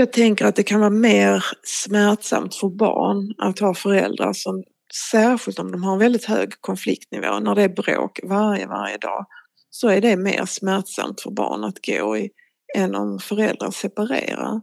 Jag 0.00 0.12
tänker 0.12 0.44
att 0.44 0.56
det 0.56 0.62
kan 0.62 0.80
vara 0.80 0.90
mer 0.90 1.44
smärtsamt 1.62 2.54
för 2.54 2.68
barn 2.68 3.34
att 3.38 3.58
ha 3.58 3.74
föräldrar 3.74 4.32
som 4.32 4.62
särskilt 5.10 5.58
om 5.58 5.72
de 5.72 5.82
har 5.82 5.92
en 5.92 5.98
väldigt 5.98 6.24
hög 6.24 6.60
konfliktnivå, 6.60 7.40
när 7.40 7.54
det 7.54 7.62
är 7.62 7.68
bråk 7.68 8.20
varje, 8.22 8.66
varje 8.66 8.96
dag, 8.96 9.26
så 9.70 9.88
är 9.88 10.00
det 10.00 10.16
mer 10.16 10.44
smärtsamt 10.46 11.20
för 11.20 11.30
barn 11.30 11.64
att 11.64 11.86
gå 11.86 12.16
i 12.16 12.30
än 12.76 12.94
om 12.94 13.18
föräldrar 13.18 13.70
separerar. 13.70 14.60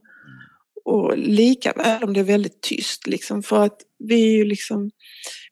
Och 0.86 1.17
lika 1.17 1.74
väl 1.74 2.03
om 2.03 2.13
det 2.13 2.20
är 2.20 2.24
väldigt 2.24 2.62
tyst 2.62 3.08
liksom 3.08 3.44
för 3.44 3.63
att 3.63 3.77
vi 4.00 4.34
är 4.34 4.38
ju 4.38 4.46
liksom 4.46 4.91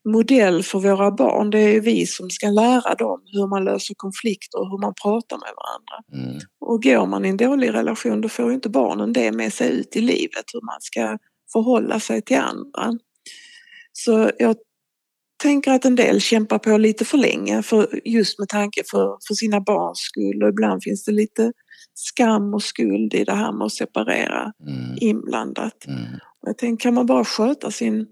modell 0.05 0.63
för 0.63 0.79
våra 0.79 1.11
barn. 1.11 1.49
Det 1.49 1.59
är 1.59 1.81
vi 1.81 2.07
som 2.07 2.29
ska 2.29 2.47
lära 2.47 2.95
dem 2.95 3.21
hur 3.25 3.47
man 3.47 3.65
löser 3.65 3.93
konflikter 3.97 4.59
och 4.59 4.69
hur 4.69 4.77
man 4.77 4.93
pratar 5.03 5.37
med 5.37 5.53
varandra. 5.55 6.27
Mm. 6.27 6.41
Och 6.59 6.83
går 6.83 7.05
man 7.05 7.25
i 7.25 7.29
en 7.29 7.37
dålig 7.37 7.73
relation 7.73 8.21
då 8.21 8.29
får 8.29 8.53
inte 8.53 8.69
barnen 8.69 9.13
det 9.13 9.31
med 9.31 9.53
sig 9.53 9.79
ut 9.79 9.95
i 9.95 10.01
livet 10.01 10.45
hur 10.53 10.65
man 10.65 10.77
ska 10.79 11.17
förhålla 11.53 11.99
sig 11.99 12.21
till 12.21 12.37
andra. 12.37 12.99
Så 13.93 14.31
jag 14.39 14.55
tänker 15.43 15.71
att 15.71 15.85
en 15.85 15.95
del 15.95 16.21
kämpar 16.21 16.59
på 16.59 16.77
lite 16.77 17.05
för 17.05 17.17
länge 17.17 17.63
för, 17.63 17.99
just 18.05 18.39
med 18.39 18.49
tanke 18.49 18.81
för, 18.91 19.17
för 19.27 19.33
sina 19.33 19.61
barns 19.61 19.99
skull 19.99 20.43
och 20.43 20.49
ibland 20.49 20.83
finns 20.83 21.05
det 21.05 21.11
lite 21.11 21.51
skam 21.93 22.53
och 22.53 22.63
skuld 22.63 23.13
i 23.13 23.23
det 23.23 23.35
här 23.35 23.51
med 23.51 23.65
att 23.65 23.71
separera 23.71 24.53
mm. 24.67 24.97
inblandat. 25.01 25.85
Mm. 25.87 26.03
Jag 26.41 26.57
tänker, 26.57 26.83
kan 26.83 26.93
man 26.93 27.05
bara 27.05 27.25
sköta 27.25 27.71
sin, 27.71 28.07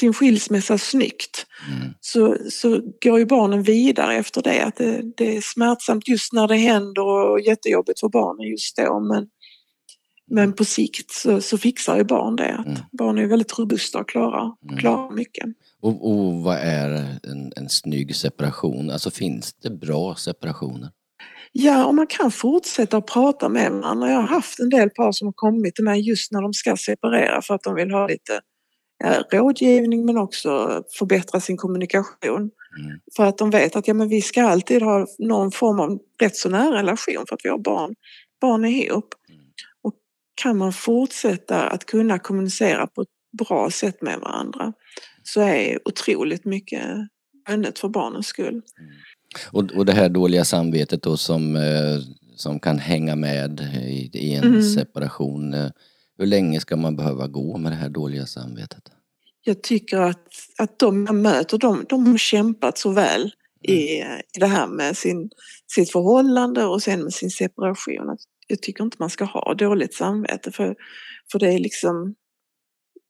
sin 0.00 0.12
skilsmässa 0.12 0.78
snyggt 0.78 1.46
mm. 1.68 1.94
så, 2.00 2.36
så 2.50 2.80
går 3.04 3.18
ju 3.18 3.26
barnen 3.26 3.62
vidare 3.62 4.16
efter 4.16 4.42
det. 4.42 4.64
Att 4.64 4.76
det, 4.76 5.02
det 5.16 5.36
är 5.36 5.40
smärtsamt 5.40 6.08
just 6.08 6.32
när 6.32 6.48
det 6.48 6.56
händer 6.56 7.02
och 7.02 7.40
jättejobbigt 7.40 8.00
för 8.00 8.08
barnen 8.08 8.50
just 8.50 8.76
då 8.76 9.00
men, 9.00 9.26
men 10.30 10.52
på 10.52 10.64
sikt 10.64 11.10
så, 11.10 11.40
så 11.40 11.58
fixar 11.58 11.96
ju 11.96 12.04
barn 12.04 12.36
det. 12.36 12.54
Att 12.54 12.66
mm. 12.66 12.78
Barn 12.92 13.18
är 13.18 13.26
väldigt 13.26 13.58
robusta 13.58 13.98
och 13.98 14.08
klarar, 14.08 14.52
mm. 14.64 14.78
klarar 14.78 15.10
mycket. 15.10 15.46
Och, 15.82 16.10
och 16.10 16.34
vad 16.42 16.56
är 16.56 16.90
en, 17.22 17.52
en 17.56 17.68
snygg 17.68 18.16
separation? 18.16 18.90
Alltså 18.90 19.10
finns 19.10 19.54
det 19.54 19.70
bra 19.70 20.14
separationer? 20.14 20.90
Ja, 21.52 21.86
och 21.86 21.94
man 21.94 22.06
kan 22.06 22.30
fortsätta 22.30 22.96
att 22.96 23.06
prata 23.06 23.48
med 23.48 23.72
varandra. 23.72 24.10
Jag 24.10 24.16
har 24.16 24.28
haft 24.28 24.58
en 24.58 24.68
del 24.68 24.90
par 24.90 25.12
som 25.12 25.28
har 25.28 25.32
kommit 25.32 25.74
till 25.74 25.84
mig 25.84 26.08
just 26.08 26.32
när 26.32 26.42
de 26.42 26.52
ska 26.52 26.76
separera 26.76 27.42
för 27.42 27.54
att 27.54 27.62
de 27.62 27.74
vill 27.74 27.90
ha 27.90 28.06
lite 28.06 28.40
rådgivning 29.32 30.06
men 30.06 30.18
också 30.18 30.82
förbättra 30.98 31.40
sin 31.40 31.56
kommunikation. 31.56 32.50
Mm. 32.78 33.00
För 33.16 33.24
att 33.24 33.38
de 33.38 33.50
vet 33.50 33.76
att 33.76 33.88
ja, 33.88 33.94
men 33.94 34.08
vi 34.08 34.22
ska 34.22 34.42
alltid 34.42 34.82
ha 34.82 35.06
någon 35.18 35.50
form 35.50 35.80
av 35.80 35.98
rätt 36.20 36.36
så 36.36 36.48
nära 36.48 36.78
relation 36.78 37.24
för 37.28 37.34
att 37.34 37.44
vi 37.44 37.48
har 37.48 37.58
barn, 37.58 37.94
barn 38.40 38.64
ihop. 38.64 39.14
Mm. 39.28 39.40
Och 39.82 39.94
kan 40.34 40.58
man 40.58 40.72
fortsätta 40.72 41.68
att 41.68 41.86
kunna 41.86 42.18
kommunicera 42.18 42.86
på 42.86 43.02
ett 43.02 43.08
bra 43.38 43.70
sätt 43.70 44.02
med 44.02 44.20
varandra 44.20 44.72
så 45.22 45.40
är 45.40 45.78
otroligt 45.88 46.44
mycket 46.44 46.84
vunnet 47.48 47.78
för 47.78 47.88
barnens 47.88 48.26
skull. 48.26 48.48
Mm. 48.48 48.94
Och, 49.52 49.72
och 49.76 49.86
det 49.86 49.92
här 49.92 50.08
dåliga 50.08 50.44
samvetet 50.44 51.02
då 51.02 51.16
som, 51.16 51.56
eh, 51.56 51.98
som 52.36 52.60
kan 52.60 52.78
hänga 52.78 53.16
med 53.16 53.60
i, 53.60 54.10
i 54.12 54.34
en 54.34 54.44
mm. 54.44 54.62
separation. 54.62 55.54
Hur 56.18 56.26
länge 56.26 56.60
ska 56.60 56.76
man 56.76 56.96
behöva 56.96 57.26
gå 57.26 57.58
med 57.58 57.72
det 57.72 57.76
här 57.76 57.88
dåliga 57.88 58.26
samvetet? 58.26 58.82
Jag 59.44 59.62
tycker 59.62 60.00
att, 60.00 60.28
att 60.58 60.78
de 60.78 61.04
jag 61.06 61.14
möter, 61.14 61.58
de, 61.58 61.84
de 61.88 62.06
har 62.06 62.18
kämpat 62.18 62.78
så 62.78 62.90
väl 62.90 63.32
i, 63.62 64.00
mm. 64.00 64.18
i 64.36 64.38
det 64.40 64.46
här 64.46 64.66
med 64.66 64.96
sin, 64.96 65.30
sitt 65.66 65.92
förhållande 65.92 66.64
och 66.64 66.82
sen 66.82 67.02
med 67.02 67.14
sin 67.14 67.30
separation. 67.30 68.16
Jag 68.46 68.62
tycker 68.62 68.84
inte 68.84 68.96
man 69.00 69.10
ska 69.10 69.24
ha 69.24 69.54
dåligt 69.54 69.94
samvete 69.94 70.52
för, 70.52 70.76
för 71.32 71.38
det 71.38 71.52
är 71.52 71.58
liksom 71.58 72.14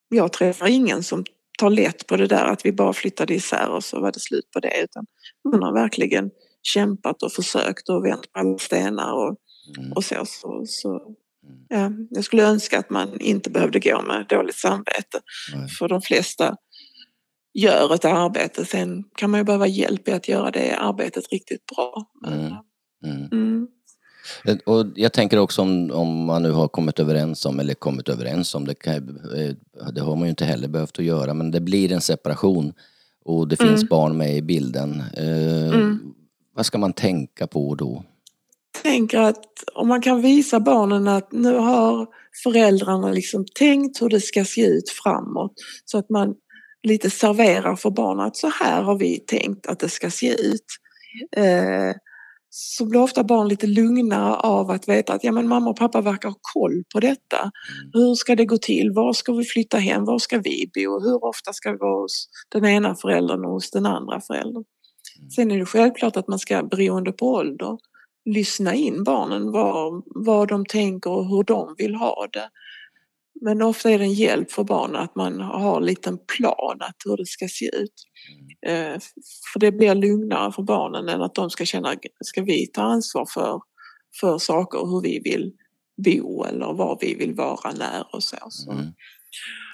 jag 0.08 0.32
träffar 0.32 0.66
ingen 0.66 1.02
som 1.02 1.25
ta 1.58 1.68
lätt 1.68 2.06
på 2.06 2.16
det 2.16 2.26
där 2.26 2.44
att 2.44 2.66
vi 2.66 2.73
bara 2.73 2.92
flyttade 2.92 3.34
isär 3.34 3.70
och 3.70 3.84
så 3.84 4.00
var 4.00 4.12
det 4.12 4.20
slut 4.20 4.50
på 4.50 4.61
det 4.61 4.82
utan 4.82 5.06
man 5.52 5.62
har 5.62 5.73
verkligen 5.73 6.30
kämpat 6.62 7.23
och 7.23 7.32
försökt 7.32 7.88
och 7.88 8.04
vänt 8.04 8.32
på 8.32 8.40
alla 8.40 8.58
stenar 8.58 9.12
och, 9.12 9.37
mm. 9.78 9.92
och 9.92 10.04
så. 10.04 10.25
så, 10.26 10.62
så 10.66 11.14
mm. 11.46 11.64
ja, 11.68 12.06
jag 12.10 12.24
skulle 12.24 12.42
önska 12.42 12.78
att 12.78 12.90
man 12.90 13.20
inte 13.20 13.50
behövde 13.50 13.80
gå 13.80 14.02
med 14.02 14.26
dåligt 14.28 14.56
samvete 14.56 15.20
Nej. 15.54 15.68
för 15.68 15.88
de 15.88 16.02
flesta 16.02 16.56
gör 17.54 17.94
ett 17.94 18.04
arbete. 18.04 18.64
Sen 18.64 19.04
kan 19.16 19.30
man 19.30 19.40
ju 19.40 19.44
behöva 19.44 19.66
hjälp 19.66 20.08
i 20.08 20.12
att 20.12 20.28
göra 20.28 20.50
det 20.50 20.76
arbetet 20.76 21.32
riktigt 21.32 21.66
bra. 21.66 22.06
Mm. 22.26 22.52
mm. 23.04 23.28
mm. 23.32 23.68
Och 24.66 24.86
jag 24.94 25.12
tänker 25.12 25.38
också 25.38 25.62
om, 25.62 25.90
om 25.90 26.24
man 26.24 26.42
nu 26.42 26.50
har 26.50 26.68
kommit 26.68 26.98
överens 26.98 27.46
om, 27.46 27.60
eller 27.60 27.74
kommit 27.74 28.08
överens 28.08 28.54
om, 28.54 28.64
det, 28.64 28.74
kan, 28.74 28.94
eh, 29.36 29.54
det 29.92 30.00
har 30.00 30.16
man 30.16 30.22
ju 30.22 30.30
inte 30.30 30.44
heller 30.44 30.68
behövt 30.68 30.98
att 30.98 31.04
göra, 31.04 31.34
men 31.34 31.50
det 31.50 31.60
blir 31.60 31.92
en 31.92 32.00
separation 32.00 32.72
och 33.24 33.48
det 33.48 33.56
finns 33.56 33.82
mm. 33.82 33.88
barn 33.90 34.16
med 34.16 34.36
i 34.36 34.42
bilden. 34.42 35.02
Eh, 35.16 35.74
mm. 35.74 36.00
Vad 36.54 36.66
ska 36.66 36.78
man 36.78 36.92
tänka 36.92 37.46
på 37.46 37.74
då? 37.74 38.04
Tänker 38.82 39.18
att 39.18 39.44
om 39.74 39.88
man 39.88 40.00
kan 40.00 40.22
visa 40.22 40.60
barnen 40.60 41.08
att 41.08 41.32
nu 41.32 41.54
har 41.54 42.06
föräldrarna 42.42 43.10
liksom 43.10 43.44
tänkt 43.58 44.02
hur 44.02 44.08
det 44.08 44.20
ska 44.20 44.44
se 44.44 44.66
ut 44.66 44.90
framåt 44.90 45.52
så 45.84 45.98
att 45.98 46.10
man 46.10 46.34
lite 46.82 47.10
serverar 47.10 47.76
för 47.76 47.90
barnen 47.90 48.26
att 48.26 48.36
så 48.36 48.48
här 48.48 48.82
har 48.82 48.98
vi 48.98 49.18
tänkt 49.18 49.66
att 49.66 49.80
det 49.80 49.88
ska 49.88 50.10
se 50.10 50.32
ut. 50.32 50.64
Eh, 51.36 51.94
så 52.56 52.86
blir 52.86 53.00
ofta 53.00 53.24
barn 53.24 53.48
lite 53.48 53.66
lugnare 53.66 54.34
av 54.34 54.70
att 54.70 54.88
veta 54.88 55.12
att 55.12 55.24
ja, 55.24 55.32
men 55.32 55.48
mamma 55.48 55.70
och 55.70 55.76
pappa 55.76 56.00
verkar 56.00 56.28
ha 56.28 56.36
koll 56.54 56.84
på 56.92 57.00
detta. 57.00 57.38
Mm. 57.38 57.90
Hur 57.92 58.14
ska 58.14 58.36
det 58.36 58.44
gå 58.44 58.58
till? 58.58 58.90
Var 58.94 59.12
ska 59.12 59.32
vi 59.32 59.44
flytta 59.44 59.78
hem? 59.78 60.04
Var 60.04 60.18
ska 60.18 60.38
vi 60.38 60.70
bo? 60.74 61.00
Hur 61.00 61.24
ofta 61.24 61.52
ska 61.52 61.72
vi 61.72 61.78
vara 61.78 62.02
hos 62.02 62.28
den 62.48 62.64
ena 62.64 62.94
föräldern 62.94 63.44
och 63.44 63.50
hos 63.50 63.70
den 63.70 63.86
andra 63.86 64.20
föräldern? 64.20 64.64
Mm. 65.18 65.30
Sen 65.30 65.50
är 65.50 65.58
det 65.58 65.66
självklart 65.66 66.16
att 66.16 66.28
man 66.28 66.38
ska, 66.38 66.62
beroende 66.62 67.12
på 67.12 67.26
ålder, 67.26 67.78
lyssna 68.24 68.74
in 68.74 69.04
barnen 69.04 69.52
vad, 69.52 70.02
vad 70.06 70.48
de 70.48 70.66
tänker 70.66 71.10
och 71.10 71.28
hur 71.28 71.44
de 71.44 71.74
vill 71.78 71.94
ha 71.94 72.28
det. 72.32 72.50
Men 73.40 73.62
ofta 73.62 73.90
är 73.90 73.98
det 73.98 74.04
en 74.04 74.12
hjälp 74.12 74.52
för 74.52 74.64
barnen 74.64 74.96
att 74.96 75.14
man 75.14 75.40
har 75.40 75.76
en 75.76 75.86
liten 75.86 76.18
plan 76.18 76.76
att 76.80 76.96
hur 77.04 77.16
det 77.16 77.26
ska 77.26 77.48
se 77.48 77.76
ut. 77.76 78.04
Eh, 78.66 79.00
för 79.52 79.60
det 79.60 79.72
blir 79.72 79.94
lugnare 79.94 80.52
för 80.52 80.62
barnen 80.62 81.08
än 81.08 81.22
att 81.22 81.34
de 81.34 81.50
ska 81.50 81.64
känna, 81.64 81.94
ska 82.24 82.42
vi 82.42 82.66
ta 82.66 82.82
ansvar 82.82 83.26
för, 83.34 83.60
för 84.20 84.38
saker 84.38 84.78
hur 84.78 85.02
vi 85.02 85.20
vill 85.24 85.52
bo 85.96 86.44
eller 86.44 86.72
var 86.72 86.98
vi 87.00 87.14
vill 87.14 87.34
vara 87.34 87.72
när 87.72 88.14
och 88.14 88.22
så. 88.22 88.36
så. 88.48 88.70
Mm. 88.70 88.86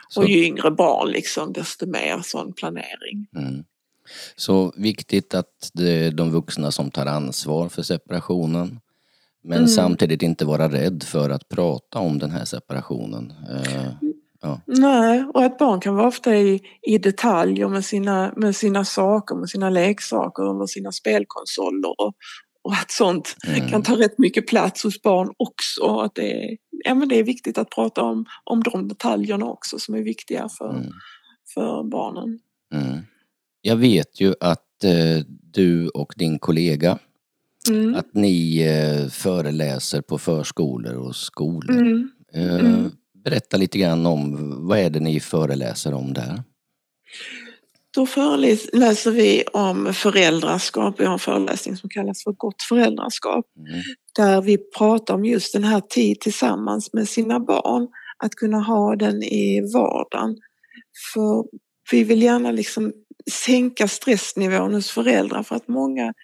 Så. 0.08 0.20
Och 0.20 0.28
ju 0.28 0.44
yngre 0.44 0.70
barn 0.70 1.10
liksom 1.10 1.52
desto 1.52 1.86
mer 1.86 2.20
sån 2.22 2.52
planering. 2.52 3.26
Mm. 3.36 3.64
Så 4.36 4.72
viktigt 4.76 5.34
att 5.34 5.70
det 5.72 5.90
är 5.90 6.10
de 6.10 6.30
vuxna 6.30 6.70
som 6.70 6.90
tar 6.90 7.06
ansvar 7.06 7.68
för 7.68 7.82
separationen. 7.82 8.80
Men 9.42 9.58
mm. 9.58 9.68
samtidigt 9.68 10.22
inte 10.22 10.44
vara 10.44 10.68
rädd 10.68 11.02
för 11.02 11.30
att 11.30 11.48
prata 11.48 11.98
om 11.98 12.18
den 12.18 12.30
här 12.30 12.44
separationen. 12.44 13.32
Eh, 13.50 13.92
ja. 14.40 14.60
Nej, 14.66 15.24
och 15.34 15.44
att 15.44 15.58
barn 15.58 15.80
kan 15.80 15.94
vara 15.94 16.08
ofta 16.08 16.36
i, 16.36 16.60
i 16.82 16.98
detaljer 16.98 17.68
med 17.68 17.84
sina, 17.84 18.32
med 18.36 18.56
sina 18.56 18.84
saker, 18.84 19.34
med 19.34 19.48
sina 19.48 19.70
leksaker 19.70 20.42
och 20.42 20.56
med 20.56 20.68
sina 20.68 20.92
spelkonsoler. 20.92 22.00
Och, 22.00 22.14
och 22.62 22.72
att 22.72 22.90
sånt 22.90 23.36
mm. 23.46 23.68
kan 23.68 23.82
ta 23.82 23.98
rätt 23.98 24.18
mycket 24.18 24.46
plats 24.46 24.84
hos 24.84 25.02
barn 25.02 25.34
också. 25.36 26.00
Att 26.00 26.14
det, 26.14 26.32
är, 26.32 26.56
ja, 26.84 26.94
men 26.94 27.08
det 27.08 27.18
är 27.18 27.24
viktigt 27.24 27.58
att 27.58 27.70
prata 27.70 28.02
om, 28.02 28.24
om 28.44 28.62
de 28.62 28.88
detaljerna 28.88 29.46
också 29.46 29.78
som 29.78 29.94
är 29.94 30.02
viktiga 30.02 30.48
för, 30.58 30.70
mm. 30.70 30.90
för 31.54 31.90
barnen. 31.90 32.38
Mm. 32.74 32.98
Jag 33.62 33.76
vet 33.76 34.20
ju 34.20 34.34
att 34.40 34.84
eh, 34.84 35.24
du 35.52 35.88
och 35.88 36.14
din 36.16 36.38
kollega 36.38 36.98
Mm. 37.68 37.94
Att 37.94 38.14
ni 38.14 38.62
eh, 38.62 39.08
föreläser 39.08 40.00
på 40.00 40.18
förskolor 40.18 40.94
och 40.94 41.16
skolor. 41.16 41.76
Mm. 41.76 42.10
Eh, 42.34 42.54
mm. 42.54 42.90
Berätta 43.24 43.56
lite 43.56 43.78
grann 43.78 44.06
om 44.06 44.36
vad 44.68 44.78
är 44.78 44.90
det 44.90 45.00
ni 45.00 45.20
föreläser 45.20 45.94
om 45.94 46.12
där? 46.12 46.42
Då 47.94 48.06
föreläser 48.06 49.10
vi 49.10 49.44
om 49.52 49.94
föräldraskap. 49.94 50.94
Vi 50.98 51.04
har 51.04 51.12
en 51.12 51.18
föreläsning 51.18 51.76
som 51.76 51.90
kallas 51.90 52.24
för 52.24 52.32
Gott 52.32 52.62
föräldraskap. 52.68 53.46
Mm. 53.58 53.82
Där 54.16 54.42
vi 54.42 54.58
pratar 54.58 55.14
om 55.14 55.24
just 55.24 55.52
den 55.52 55.64
här 55.64 55.80
tid 55.80 56.20
tillsammans 56.20 56.92
med 56.92 57.08
sina 57.08 57.40
barn. 57.40 57.88
Att 58.16 58.34
kunna 58.34 58.60
ha 58.60 58.96
den 58.96 59.22
i 59.22 59.60
vardagen. 59.74 60.36
För 61.14 61.44
vi 61.90 62.04
vill 62.04 62.22
gärna 62.22 62.50
liksom 62.50 62.92
sänka 63.30 63.88
stressnivån 63.88 64.74
hos 64.74 64.90
föräldrar 64.90 65.42
för 65.42 65.56
att 65.56 65.68
många 65.68 66.14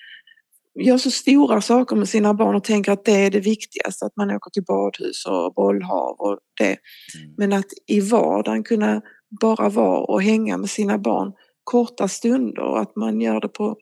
gör 0.80 0.98
så 0.98 1.10
stora 1.10 1.60
saker 1.60 1.96
med 1.96 2.08
sina 2.08 2.34
barn 2.34 2.54
och 2.54 2.64
tänker 2.64 2.92
att 2.92 3.04
det 3.04 3.12
är 3.12 3.30
det 3.30 3.40
viktigaste, 3.40 4.06
att 4.06 4.16
man 4.16 4.30
åker 4.30 4.50
till 4.50 4.64
badhus 4.64 5.26
och 5.26 5.54
bollhav 5.54 6.16
och 6.18 6.38
det. 6.58 6.66
Mm. 6.66 7.34
Men 7.36 7.52
att 7.52 7.66
i 7.86 8.00
vardagen 8.00 8.64
kunna 8.64 9.02
bara 9.40 9.68
vara 9.68 10.00
och 10.00 10.22
hänga 10.22 10.56
med 10.56 10.70
sina 10.70 10.98
barn 10.98 11.32
korta 11.64 12.08
stunder 12.08 12.62
och 12.62 12.80
att 12.80 12.96
man 12.96 13.20
gör 13.20 13.40
det 13.40 13.48
på 13.48 13.76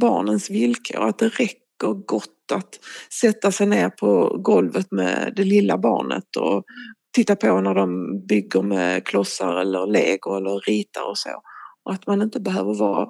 barnens 0.00 0.50
villkor. 0.50 1.08
Att 1.08 1.18
det 1.18 1.28
räcker 1.28 2.06
gott 2.06 2.52
att 2.52 2.78
sätta 3.20 3.52
sig 3.52 3.66
ner 3.66 3.88
på 3.88 4.38
golvet 4.38 4.92
med 4.92 5.32
det 5.36 5.44
lilla 5.44 5.78
barnet 5.78 6.36
och 6.36 6.64
titta 7.16 7.36
på 7.36 7.60
när 7.60 7.74
de 7.74 8.20
bygger 8.26 8.62
med 8.62 9.04
klossar 9.04 9.60
eller 9.60 9.86
lego 9.86 10.36
eller 10.36 10.60
ritar 10.60 11.08
och 11.10 11.18
så. 11.18 11.30
Och 11.84 11.92
att 11.92 12.06
man 12.06 12.22
inte 12.22 12.40
behöver 12.40 12.74
vara 12.74 13.08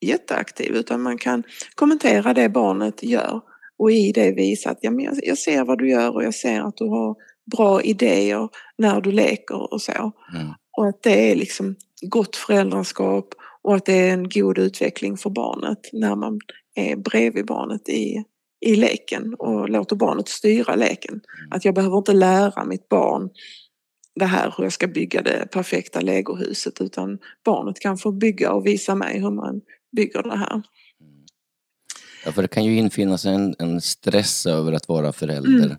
jätteaktiv 0.00 0.76
utan 0.76 1.02
man 1.02 1.18
kan 1.18 1.42
kommentera 1.74 2.34
det 2.34 2.48
barnet 2.48 3.02
gör 3.02 3.40
och 3.78 3.90
i 3.90 4.12
det 4.12 4.32
visa 4.32 4.70
att 4.70 4.78
ja, 4.80 4.90
men 4.90 5.16
jag, 5.22 5.38
ser 5.38 5.64
vad 5.64 5.78
du 5.78 5.90
gör 5.90 6.14
och 6.14 6.24
jag 6.24 6.34
ser 6.34 6.60
att 6.60 6.76
du 6.76 6.84
har 6.84 7.16
bra 7.56 7.82
idéer 7.82 8.48
när 8.78 9.00
du 9.00 9.12
leker 9.12 9.72
och 9.72 9.82
så. 9.82 9.92
Mm. 9.92 10.52
Och 10.76 10.88
att 10.88 11.02
det 11.02 11.30
är 11.32 11.36
liksom 11.36 11.76
gott 12.02 12.36
föräldraskap 12.36 13.34
och 13.62 13.74
att 13.74 13.84
det 13.84 14.08
är 14.08 14.12
en 14.12 14.28
god 14.28 14.58
utveckling 14.58 15.16
för 15.16 15.30
barnet 15.30 15.78
när 15.92 16.16
man 16.16 16.40
är 16.74 16.96
bredvid 16.96 17.46
barnet 17.46 17.88
i, 17.88 18.24
i 18.60 18.76
leken 18.76 19.34
och 19.34 19.68
låter 19.68 19.96
barnet 19.96 20.28
styra 20.28 20.74
leken. 20.74 21.14
Mm. 21.14 21.52
Att 21.52 21.64
jag 21.64 21.74
behöver 21.74 21.98
inte 21.98 22.12
lära 22.12 22.64
mitt 22.64 22.88
barn 22.88 23.30
det 24.18 24.24
här 24.24 24.54
hur 24.56 24.64
jag 24.64 24.72
ska 24.72 24.86
bygga 24.86 25.22
det 25.22 25.48
perfekta 25.52 26.00
legohuset 26.00 26.80
utan 26.80 27.18
barnet 27.44 27.80
kan 27.80 27.98
få 27.98 28.12
bygga 28.12 28.52
och 28.52 28.66
visa 28.66 28.94
mig 28.94 29.20
hur 29.20 29.30
man 29.30 29.60
bygger 29.96 30.22
det 30.22 30.36
här. 30.36 30.62
Ja, 32.24 32.32
för 32.32 32.42
det 32.42 32.48
kan 32.48 32.64
ju 32.64 32.76
infinna 32.76 33.18
sig 33.18 33.34
en, 33.34 33.54
en 33.58 33.80
stress 33.80 34.46
över 34.46 34.72
att 34.72 34.88
vara 34.88 35.12
förälder. 35.12 35.64
Mm. 35.64 35.76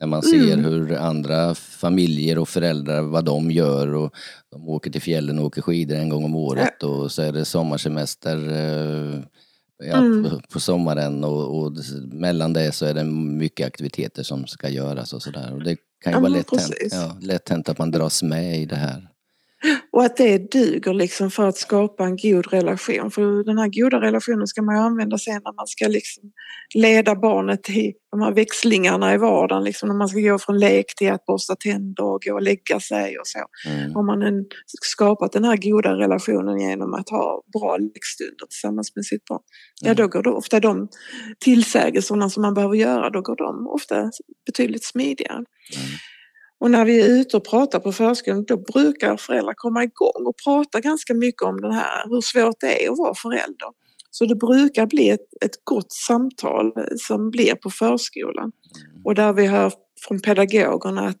När 0.00 0.06
man 0.06 0.22
ser 0.22 0.52
mm. 0.52 0.64
hur 0.64 0.92
andra 0.92 1.54
familjer 1.54 2.38
och 2.38 2.48
föräldrar, 2.48 3.02
vad 3.02 3.24
de 3.24 3.50
gör 3.50 3.94
och 3.94 4.14
de 4.50 4.68
åker 4.68 4.90
till 4.90 5.02
fjällen 5.02 5.38
och 5.38 5.44
åker 5.44 5.62
skidor 5.62 5.96
en 5.96 6.08
gång 6.08 6.24
om 6.24 6.36
året 6.36 6.76
ja. 6.80 6.86
och 6.86 7.12
så 7.12 7.22
är 7.22 7.32
det 7.32 7.44
sommarsemester 7.44 8.36
eh, 8.36 9.20
ja, 9.86 9.96
mm. 9.96 10.40
på, 10.52 10.60
sommaren 10.60 11.24
och, 11.24 11.62
och, 11.62 11.72
mellan 12.12 12.52
det 12.52 12.72
så 12.72 12.86
är 12.86 12.94
det 12.94 13.04
mycket 13.04 13.66
aktiviteter 13.66 14.22
som 14.22 14.46
ska 14.46 14.68
göras 14.68 15.12
och 15.12 15.22
sådär. 15.22 15.52
Och 15.54 15.62
det 15.64 15.76
kan 16.02 16.12
ju 16.12 16.16
ja, 16.16 16.20
vara 16.20 16.28
lätt 16.28 16.50
hänt, 16.50 16.74
ja, 16.92 17.16
lätt 17.20 17.48
hänt 17.48 17.68
att 17.68 17.78
man 17.78 17.90
dras 17.90 18.22
med 18.22 18.60
i 18.60 18.66
det 18.66 18.76
här. 18.76 19.11
Och 19.92 20.04
att 20.04 20.16
det 20.16 20.52
duger 20.52 20.94
liksom 20.94 21.30
för 21.30 21.48
att 21.48 21.56
skapa 21.56 22.04
en 22.04 22.16
god 22.16 22.52
relation. 22.52 23.10
För 23.10 23.44
den 23.44 23.58
här 23.58 23.68
goda 23.68 24.00
relationen 24.00 24.46
ska 24.46 24.62
man 24.62 24.76
ju 24.76 24.80
använda 24.82 25.18
sen 25.18 25.40
när 25.44 25.54
man 25.54 25.66
ska 25.66 25.88
liksom 25.88 26.22
leda 26.74 27.14
barnet 27.14 27.62
till 27.62 27.92
de 28.10 28.20
här 28.20 28.32
växlingarna 28.32 29.14
i 29.14 29.16
vardagen. 29.16 29.64
Liksom 29.64 29.88
när 29.88 29.96
man 29.96 30.08
ska 30.08 30.20
gå 30.20 30.38
från 30.38 30.58
lek 30.58 30.94
till 30.96 31.12
att 31.12 31.26
borsta 31.26 31.56
tänder 31.56 32.04
och 32.04 32.22
gå 32.26 32.34
och 32.34 32.42
lägga 32.42 32.80
sig 32.80 33.18
och 33.18 33.26
så. 33.26 33.38
Mm. 33.70 33.94
Har 33.94 34.02
man 34.02 34.22
en, 34.22 34.44
skapat 34.82 35.32
den 35.32 35.44
här 35.44 35.56
goda 35.56 35.92
relationen 35.96 36.60
genom 36.60 36.94
att 36.94 37.08
ha 37.08 37.42
bra 37.52 37.76
lekstunder 37.76 38.46
tillsammans 38.50 38.96
med 38.96 39.04
sitt 39.04 39.24
barn. 39.24 39.40
Mm. 39.82 39.88
Ja, 39.88 40.02
då 40.02 40.08
går 40.08 40.22
det 40.22 40.30
ofta 40.30 40.60
de 40.60 40.88
tillsägelserna 41.38 42.30
som 42.30 42.42
man 42.42 42.54
behöver 42.54 42.74
göra, 42.74 43.10
då 43.10 43.20
går 43.20 43.36
de 43.36 43.66
ofta 43.66 44.10
betydligt 44.46 44.84
smidigare. 44.84 45.34
Mm. 45.34 45.46
Och 46.62 46.70
när 46.70 46.84
vi 46.84 47.00
är 47.00 47.08
ute 47.08 47.36
och 47.36 47.44
pratar 47.44 47.78
på 47.78 47.92
förskolan 47.92 48.44
då 48.44 48.56
brukar 48.56 49.16
föräldrar 49.16 49.54
komma 49.56 49.84
igång 49.84 50.26
och 50.26 50.34
prata 50.44 50.80
ganska 50.80 51.14
mycket 51.14 51.42
om 51.42 51.60
det 51.60 51.74
här, 51.74 52.08
hur 52.08 52.20
svårt 52.20 52.60
det 52.60 52.84
är 52.84 52.90
att 52.92 52.98
vara 52.98 53.14
förälder. 53.14 53.68
Så 54.10 54.24
det 54.24 54.34
brukar 54.34 54.86
bli 54.86 55.08
ett, 55.08 55.26
ett 55.44 55.64
gott 55.64 55.92
samtal 55.92 56.72
som 56.96 57.30
blir 57.30 57.54
på 57.54 57.70
förskolan. 57.70 58.44
Mm. 58.44 59.02
Och 59.04 59.14
där 59.14 59.32
vi 59.32 59.46
hör 59.46 59.72
från 60.06 60.20
pedagogerna 60.20 61.08
att, 61.08 61.20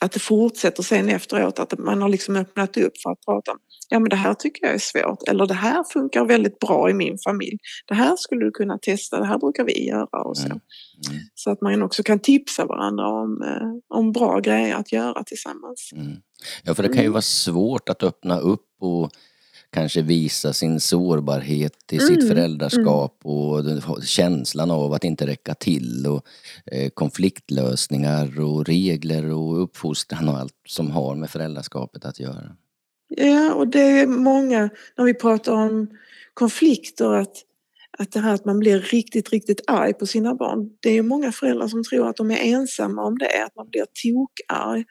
att, 0.00 0.12
det 0.12 0.20
fortsätter 0.20 0.82
sen 0.82 1.08
efteråt, 1.08 1.58
att 1.58 1.78
man 1.78 2.02
har 2.02 2.08
liksom 2.08 2.36
öppnat 2.36 2.76
upp 2.76 2.98
för 3.02 3.10
att 3.10 3.20
prata 3.24 3.52
om 3.52 3.58
ja 3.88 3.98
men 3.98 4.08
det 4.08 4.16
här 4.16 4.34
tycker 4.34 4.66
jag 4.66 4.74
är 4.74 4.78
svårt 4.78 5.28
eller 5.28 5.46
det 5.46 5.54
här 5.54 5.84
funkar 5.92 6.24
väldigt 6.24 6.58
bra 6.58 6.90
i 6.90 6.94
min 6.94 7.18
familj. 7.24 7.58
Det 7.86 7.94
här 7.94 8.16
skulle 8.16 8.44
du 8.44 8.50
kunna 8.50 8.78
testa, 8.78 9.20
det 9.20 9.26
här 9.26 9.38
brukar 9.38 9.64
vi 9.64 9.88
göra 9.88 10.22
och 10.22 10.36
så. 10.36 10.46
Mm. 10.46 10.60
Mm. 11.10 11.20
Så 11.34 11.50
att 11.50 11.60
man 11.60 11.82
också 11.82 12.02
kan 12.02 12.18
tipsa 12.18 12.64
varandra 12.64 13.08
om, 13.08 13.42
eh, 13.42 13.98
om 13.98 14.12
bra 14.12 14.40
grejer 14.40 14.74
att 14.74 14.92
göra 14.92 15.24
tillsammans. 15.24 15.90
Mm. 15.92 16.16
Ja 16.62 16.74
för 16.74 16.82
det 16.82 16.88
kan 16.88 16.96
ju 16.96 17.02
mm. 17.02 17.12
vara 17.12 17.22
svårt 17.22 17.88
att 17.88 18.02
öppna 18.02 18.38
upp 18.38 18.66
och 18.80 19.10
kanske 19.72 20.02
visa 20.02 20.52
sin 20.52 20.80
sårbarhet 20.80 21.92
i 21.92 21.98
sitt 21.98 22.22
mm. 22.22 22.28
föräldraskap 22.28 23.20
och 23.22 23.64
känslan 24.04 24.70
av 24.70 24.92
att 24.92 25.04
inte 25.04 25.26
räcka 25.26 25.54
till 25.54 26.06
och 26.06 26.26
eh, 26.72 26.90
konfliktlösningar 26.90 28.40
och 28.40 28.66
regler 28.66 29.32
och 29.32 29.62
uppfostran 29.62 30.28
och 30.28 30.38
allt 30.38 30.54
som 30.66 30.90
har 30.90 31.14
med 31.14 31.30
föräldraskapet 31.30 32.04
att 32.04 32.20
göra. 32.20 32.56
Ja, 33.08 33.54
och 33.54 33.68
det 33.68 34.00
är 34.00 34.06
många, 34.06 34.70
när 34.96 35.04
vi 35.04 35.14
pratar 35.14 35.52
om 35.52 35.88
konflikter, 36.34 37.12
att, 37.12 37.36
att 37.98 38.12
det 38.12 38.20
här 38.20 38.34
att 38.34 38.44
man 38.44 38.58
blir 38.58 38.80
riktigt, 38.80 39.30
riktigt 39.30 39.60
arg 39.66 39.94
på 39.94 40.06
sina 40.06 40.34
barn. 40.34 40.70
Det 40.80 40.90
är 40.90 41.02
många 41.02 41.32
föräldrar 41.32 41.68
som 41.68 41.84
tror 41.84 42.08
att 42.08 42.16
de 42.16 42.30
är 42.30 42.36
ensamma 42.36 43.02
om 43.02 43.18
det, 43.18 43.44
att 43.44 43.56
man 43.56 43.68
blir 43.68 43.84
tokarg 44.02 44.84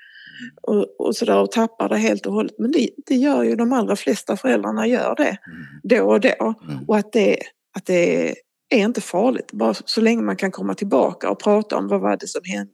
och, 0.62 1.00
och 1.00 1.16
sådär 1.16 1.42
och 1.42 1.52
tappar 1.52 1.90
det 1.90 1.98
helt 1.98 2.26
och 2.26 2.34
hållet. 2.34 2.56
Men 2.58 2.72
det, 2.72 2.90
det 3.06 3.16
gör 3.16 3.44
ju 3.44 3.56
de 3.56 3.74
allra 3.74 3.96
flesta 3.96 4.38
föräldrarna 4.38 4.88
gör 4.88 5.16
det 5.16 5.24
mm. 5.24 5.38
då 5.84 6.12
och 6.12 6.20
då. 6.20 6.56
Mm. 6.70 6.86
Och 6.88 6.98
att 6.98 7.12
det, 7.12 7.38
att 7.78 7.86
det 7.86 8.36
är 8.70 8.86
inte 8.86 9.02
farligt, 9.02 9.52
bara 9.52 9.74
så 9.74 10.02
länge 10.02 10.22
man 10.22 10.36
kan 10.36 10.52
komma 10.52 10.74
tillbaka 10.76 11.30
och 11.30 11.40
prata 11.40 11.78
om 11.78 11.88
vad 11.88 12.02
var 12.02 12.18
det 12.18 12.28
som 12.28 12.42
hände. 12.44 12.72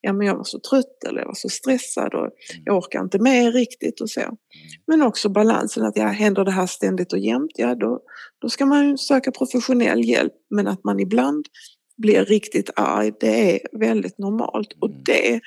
Ja, 0.00 0.12
men 0.12 0.26
jag 0.26 0.36
var 0.36 0.44
så 0.44 0.60
trött 0.60 1.04
eller 1.08 1.20
jag 1.20 1.26
var 1.26 1.34
så 1.34 1.48
stressad 1.48 2.14
och 2.14 2.20
mm. 2.20 2.62
jag 2.64 2.76
orkar 2.76 3.00
inte 3.00 3.18
med 3.18 3.54
riktigt 3.54 4.00
och 4.00 4.10
så. 4.10 4.20
Mm. 4.20 4.36
Men 4.86 5.02
också 5.02 5.28
balansen 5.28 5.84
att 5.84 5.96
ja, 5.96 6.06
händer 6.06 6.44
det 6.44 6.50
här 6.50 6.66
ständigt 6.66 7.12
och 7.12 7.18
jämt, 7.18 7.52
ja 7.54 7.74
då, 7.74 8.00
då 8.40 8.48
ska 8.48 8.66
man 8.66 8.98
söka 8.98 9.30
professionell 9.30 10.04
hjälp. 10.04 10.32
Men 10.50 10.66
att 10.66 10.84
man 10.84 11.00
ibland 11.00 11.46
blir 11.96 12.24
riktigt 12.24 12.70
arg, 12.76 13.12
det 13.20 13.54
är 13.54 13.78
väldigt 13.78 14.18
normalt 14.18 14.72
och 14.80 14.90
mm. 14.90 15.02
det 15.04 15.40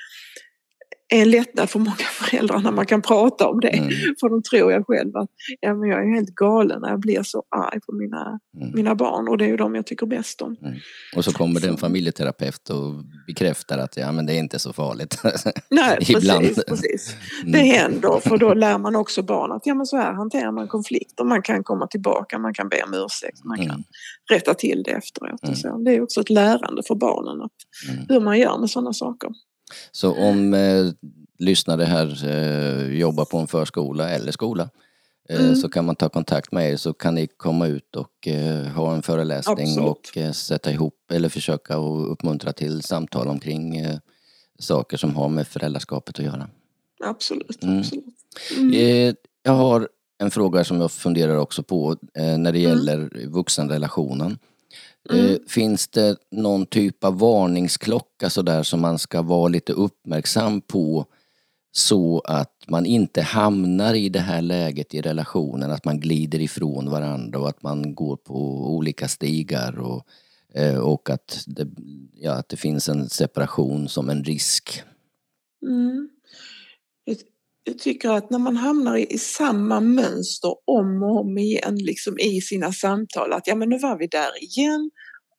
en 1.08 1.30
lättnad 1.30 1.70
för 1.70 1.78
många 1.78 1.96
föräldrar 1.96 2.58
när 2.58 2.72
man 2.72 2.86
kan 2.86 3.02
prata 3.02 3.48
om 3.48 3.60
det. 3.60 3.68
Mm. 3.68 3.90
För 4.20 4.28
de 4.28 4.42
tror 4.42 4.72
jag 4.72 4.86
själv 4.86 5.16
att 5.16 5.30
ja, 5.60 5.74
men 5.74 5.88
jag 5.88 6.08
är 6.08 6.14
helt 6.14 6.34
galen 6.34 6.80
när 6.80 6.88
jag 6.88 7.00
blir 7.00 7.22
så 7.22 7.42
arg 7.56 7.80
på 7.80 7.92
mina, 7.92 8.40
mm. 8.56 8.72
mina 8.74 8.94
barn 8.94 9.28
och 9.28 9.38
det 9.38 9.44
är 9.44 9.48
ju 9.48 9.56
de 9.56 9.74
jag 9.74 9.86
tycker 9.86 10.06
bäst 10.06 10.42
om. 10.42 10.56
Mm. 10.62 10.74
Och 11.16 11.24
så 11.24 11.32
kommer 11.32 11.60
det 11.60 11.68
en 11.68 11.76
familjeterapeut 11.76 12.70
och 12.70 12.94
bekräftar 13.26 13.78
att 13.78 13.96
ja, 13.96 14.12
men 14.12 14.26
det 14.26 14.32
är 14.32 14.38
inte 14.38 14.58
så 14.58 14.72
farligt. 14.72 15.18
Nej, 15.70 15.96
precis. 15.96 16.64
precis. 16.64 17.16
Mm. 17.40 17.52
Det 17.52 17.58
händer 17.58 18.20
för 18.20 18.38
då 18.38 18.54
lär 18.54 18.78
man 18.78 18.96
också 18.96 19.22
barn 19.22 19.52
att 19.52 19.66
ja, 19.66 19.74
men 19.74 19.86
så 19.86 19.96
här 19.96 20.12
hanterar 20.12 20.52
man 20.52 20.68
konflikter. 20.68 21.24
Man 21.24 21.42
kan 21.42 21.64
komma 21.64 21.86
tillbaka, 21.86 22.38
man 22.38 22.54
kan 22.54 22.68
be 22.68 22.82
om 22.82 22.94
ursäkt, 22.94 23.44
man 23.44 23.56
kan 23.56 23.70
mm. 23.70 23.84
rätta 24.30 24.54
till 24.54 24.82
det 24.82 24.90
efteråt. 24.90 25.48
Och 25.48 25.58
så. 25.58 25.78
Det 25.78 25.94
är 25.94 26.02
också 26.02 26.20
ett 26.20 26.30
lärande 26.30 26.82
för 26.86 26.94
barnen 26.94 27.42
att, 27.42 27.52
hur 28.08 28.20
man 28.20 28.38
gör 28.38 28.58
med 28.58 28.70
sådana 28.70 28.92
saker. 28.92 29.30
Så 29.92 30.14
om 30.14 30.54
eh, 30.54 30.86
lyssnare 31.38 31.84
här 31.84 32.24
eh, 32.26 32.98
jobbar 32.98 33.24
på 33.24 33.38
en 33.38 33.46
förskola 33.46 34.10
eller 34.10 34.32
skola 34.32 34.70
eh, 35.28 35.40
mm. 35.40 35.56
så 35.56 35.68
kan 35.68 35.84
man 35.84 35.96
ta 35.96 36.08
kontakt 36.08 36.52
med 36.52 36.72
er 36.72 36.76
så 36.76 36.92
kan 36.92 37.14
ni 37.14 37.26
komma 37.26 37.66
ut 37.66 37.96
och 37.96 38.28
eh, 38.28 38.66
ha 38.66 38.94
en 38.94 39.02
föreläsning 39.02 39.68
Absolut. 39.68 39.88
och 39.88 40.16
eh, 40.16 40.32
sätta 40.32 40.72
ihop 40.72 41.12
eller 41.12 41.28
försöka 41.28 41.78
och 41.78 42.12
uppmuntra 42.12 42.52
till 42.52 42.82
samtal 42.82 43.28
omkring 43.28 43.76
eh, 43.76 43.98
saker 44.58 44.96
som 44.96 45.16
har 45.16 45.28
med 45.28 45.48
föräldraskapet 45.48 46.18
att 46.18 46.24
göra. 46.24 46.48
Absolut. 47.04 47.62
Mm. 47.62 47.78
absolut. 47.78 48.04
Mm. 48.56 49.14
jag 49.42 49.52
har 49.52 49.88
en 50.18 50.30
fråga 50.30 50.64
som 50.64 50.80
jag 50.80 50.92
funderar 50.92 51.36
också 51.36 51.62
på 51.62 51.96
när 52.14 52.52
det 52.52 52.58
mm. 52.58 52.62
gäller 52.62 53.26
vuxenrelationen. 53.26 54.38
Mm. 55.10 55.26
Eh, 55.26 55.36
finns 55.46 55.88
det 55.88 56.16
någon 56.30 56.66
typ 56.66 57.04
av 57.04 57.18
varningsklocka 57.18 58.30
sådär 58.30 58.62
som 58.62 58.80
man 58.80 58.98
ska 58.98 59.22
vara 59.22 59.48
lite 59.48 59.72
uppmärksam 59.72 60.60
på 60.60 61.06
så 61.72 62.20
att 62.24 62.64
man 62.68 62.86
inte 62.86 63.22
hamnar 63.22 63.94
i 63.94 64.08
det 64.08 64.20
här 64.20 64.42
läget 64.42 64.94
i 64.94 65.00
relationen, 65.00 65.70
att 65.70 65.84
man 65.84 66.00
glider 66.00 66.40
ifrån 66.40 66.90
varandra 66.90 67.38
och 67.38 67.48
att 67.48 67.62
man 67.62 67.94
går 67.94 68.16
på 68.16 68.34
olika 68.76 69.08
stigar 69.08 69.78
och, 69.78 70.06
eh, 70.54 70.78
och 70.78 71.10
att, 71.10 71.44
det, 71.46 71.68
ja, 72.12 72.32
att 72.32 72.48
det 72.48 72.56
finns 72.56 72.88
en 72.88 73.08
separation 73.08 73.88
som 73.88 74.10
en 74.10 74.24
risk. 74.24 74.82
Mm 75.62 76.08
jag 77.66 77.78
tycker 77.78 78.10
att 78.10 78.30
när 78.30 78.38
man 78.38 78.56
hamnar 78.56 78.96
i, 78.96 79.06
i, 79.10 79.18
samma 79.18 79.80
mönster 79.80 80.54
om 80.64 81.02
och 81.02 81.20
om 81.20 81.38
igen 81.38 81.76
liksom 81.76 82.18
i 82.18 82.40
sina 82.40 82.72
samtal, 82.72 83.32
att 83.32 83.46
ja 83.46 83.54
men 83.54 83.68
nu 83.68 83.78
var 83.78 83.98
vi 83.98 84.06
där 84.06 84.42
igen 84.42 84.90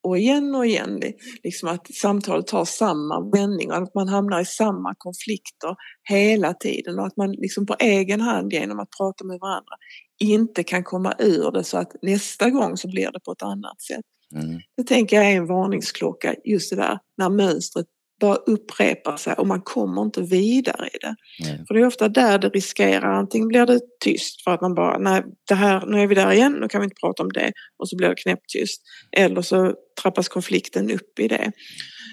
och 0.04 0.18
igen 0.18 0.56
och 0.56 0.66
igen, 0.66 1.02
liksom 1.44 1.70
att 1.70 1.96
samtalet 1.96 2.48
tar 2.48 2.66
samma 2.66 3.30
vändning 3.30 3.72
och 3.72 3.78
att 3.78 3.96
man 3.96 4.08
hamnar 4.08 4.42
i 4.42 4.46
samma 4.46 4.96
konflikter 4.98 5.76
hela 6.10 6.54
tiden 6.54 7.00
och 7.00 7.08
att 7.08 7.18
man 7.18 7.32
liksom 7.32 7.66
på 7.66 7.76
egen 7.80 8.22
hand 8.22 8.54
genom 8.54 8.80
att 8.80 8.90
prata 8.98 9.26
med 9.26 9.40
varandra 9.40 9.76
inte 10.20 10.64
kan 10.64 10.84
komma 10.84 11.14
ur 11.20 11.52
det 11.52 11.64
så 11.64 11.78
att 11.78 11.92
nästa 12.02 12.50
gång 12.50 12.78
så 12.78 12.88
blir 12.88 13.12
det 13.12 13.20
på 13.20 13.32
ett 13.32 13.44
annat 13.44 13.82
sätt. 13.82 14.06
Mm. 14.36 14.60
Det 14.78 14.84
tänker 14.84 15.16
jag 15.16 15.32
är 15.32 15.38
en 15.38 15.48
varningsklocka, 15.48 16.36
just 16.46 16.70
det 16.70 16.76
där 16.76 17.00
när 17.18 17.30
mönstret 17.30 17.86
bara 18.20 18.36
upprepar 18.36 19.18
sig 19.18 19.34
och 19.34 19.48
man 19.48 19.62
kommer 19.62 20.02
inte 20.02 20.22
vidare 20.22 20.88
i 20.88 20.98
det. 21.02 21.16
Nej. 21.40 21.66
För 21.68 21.74
det 21.74 21.80
är 21.80 21.88
ofta 21.88 22.10
där 22.10 22.40
det 22.40 22.50
riskerar, 22.50 23.14
antingen 23.14 23.48
blir 23.48 23.66
det 23.66 23.80
tyst 24.04 24.44
för 24.44 24.52
att 24.52 24.62
man 24.62 24.76
bara, 24.76 24.98
nej 24.98 25.24
det 25.48 25.56
här, 25.56 25.86
nu 25.86 26.02
är 26.02 26.08
vi 26.08 26.16
där 26.16 26.32
igen, 26.32 26.54
nu 26.54 26.68
kan 26.68 26.82
vi 26.82 26.86
inte 26.86 27.00
prata 27.02 27.24
om 27.24 27.32
det 27.32 27.52
och 27.78 27.90
så 27.90 27.96
blir 27.96 28.10
det 28.10 28.16
knäpptyst. 28.16 28.82
Eller 29.12 29.42
så 29.42 29.74
trappas 30.02 30.28
konflikten 30.30 30.92
upp 30.92 31.20
i 31.20 31.28
det. 31.28 31.52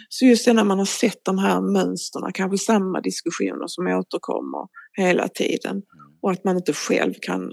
Så 0.08 0.24
just 0.24 0.44
det 0.44 0.52
när 0.52 0.64
man 0.64 0.78
har 0.78 0.86
sett 0.86 1.24
de 1.24 1.38
här 1.38 1.60
mönstren, 1.60 2.32
kanske 2.32 2.58
samma 2.58 3.00
diskussioner 3.00 3.66
som 3.66 3.86
återkommer 3.86 4.68
hela 4.96 5.28
tiden 5.28 5.82
och 6.22 6.30
att 6.30 6.44
man 6.44 6.56
inte 6.56 6.72
själv 6.72 7.14
kan 7.22 7.52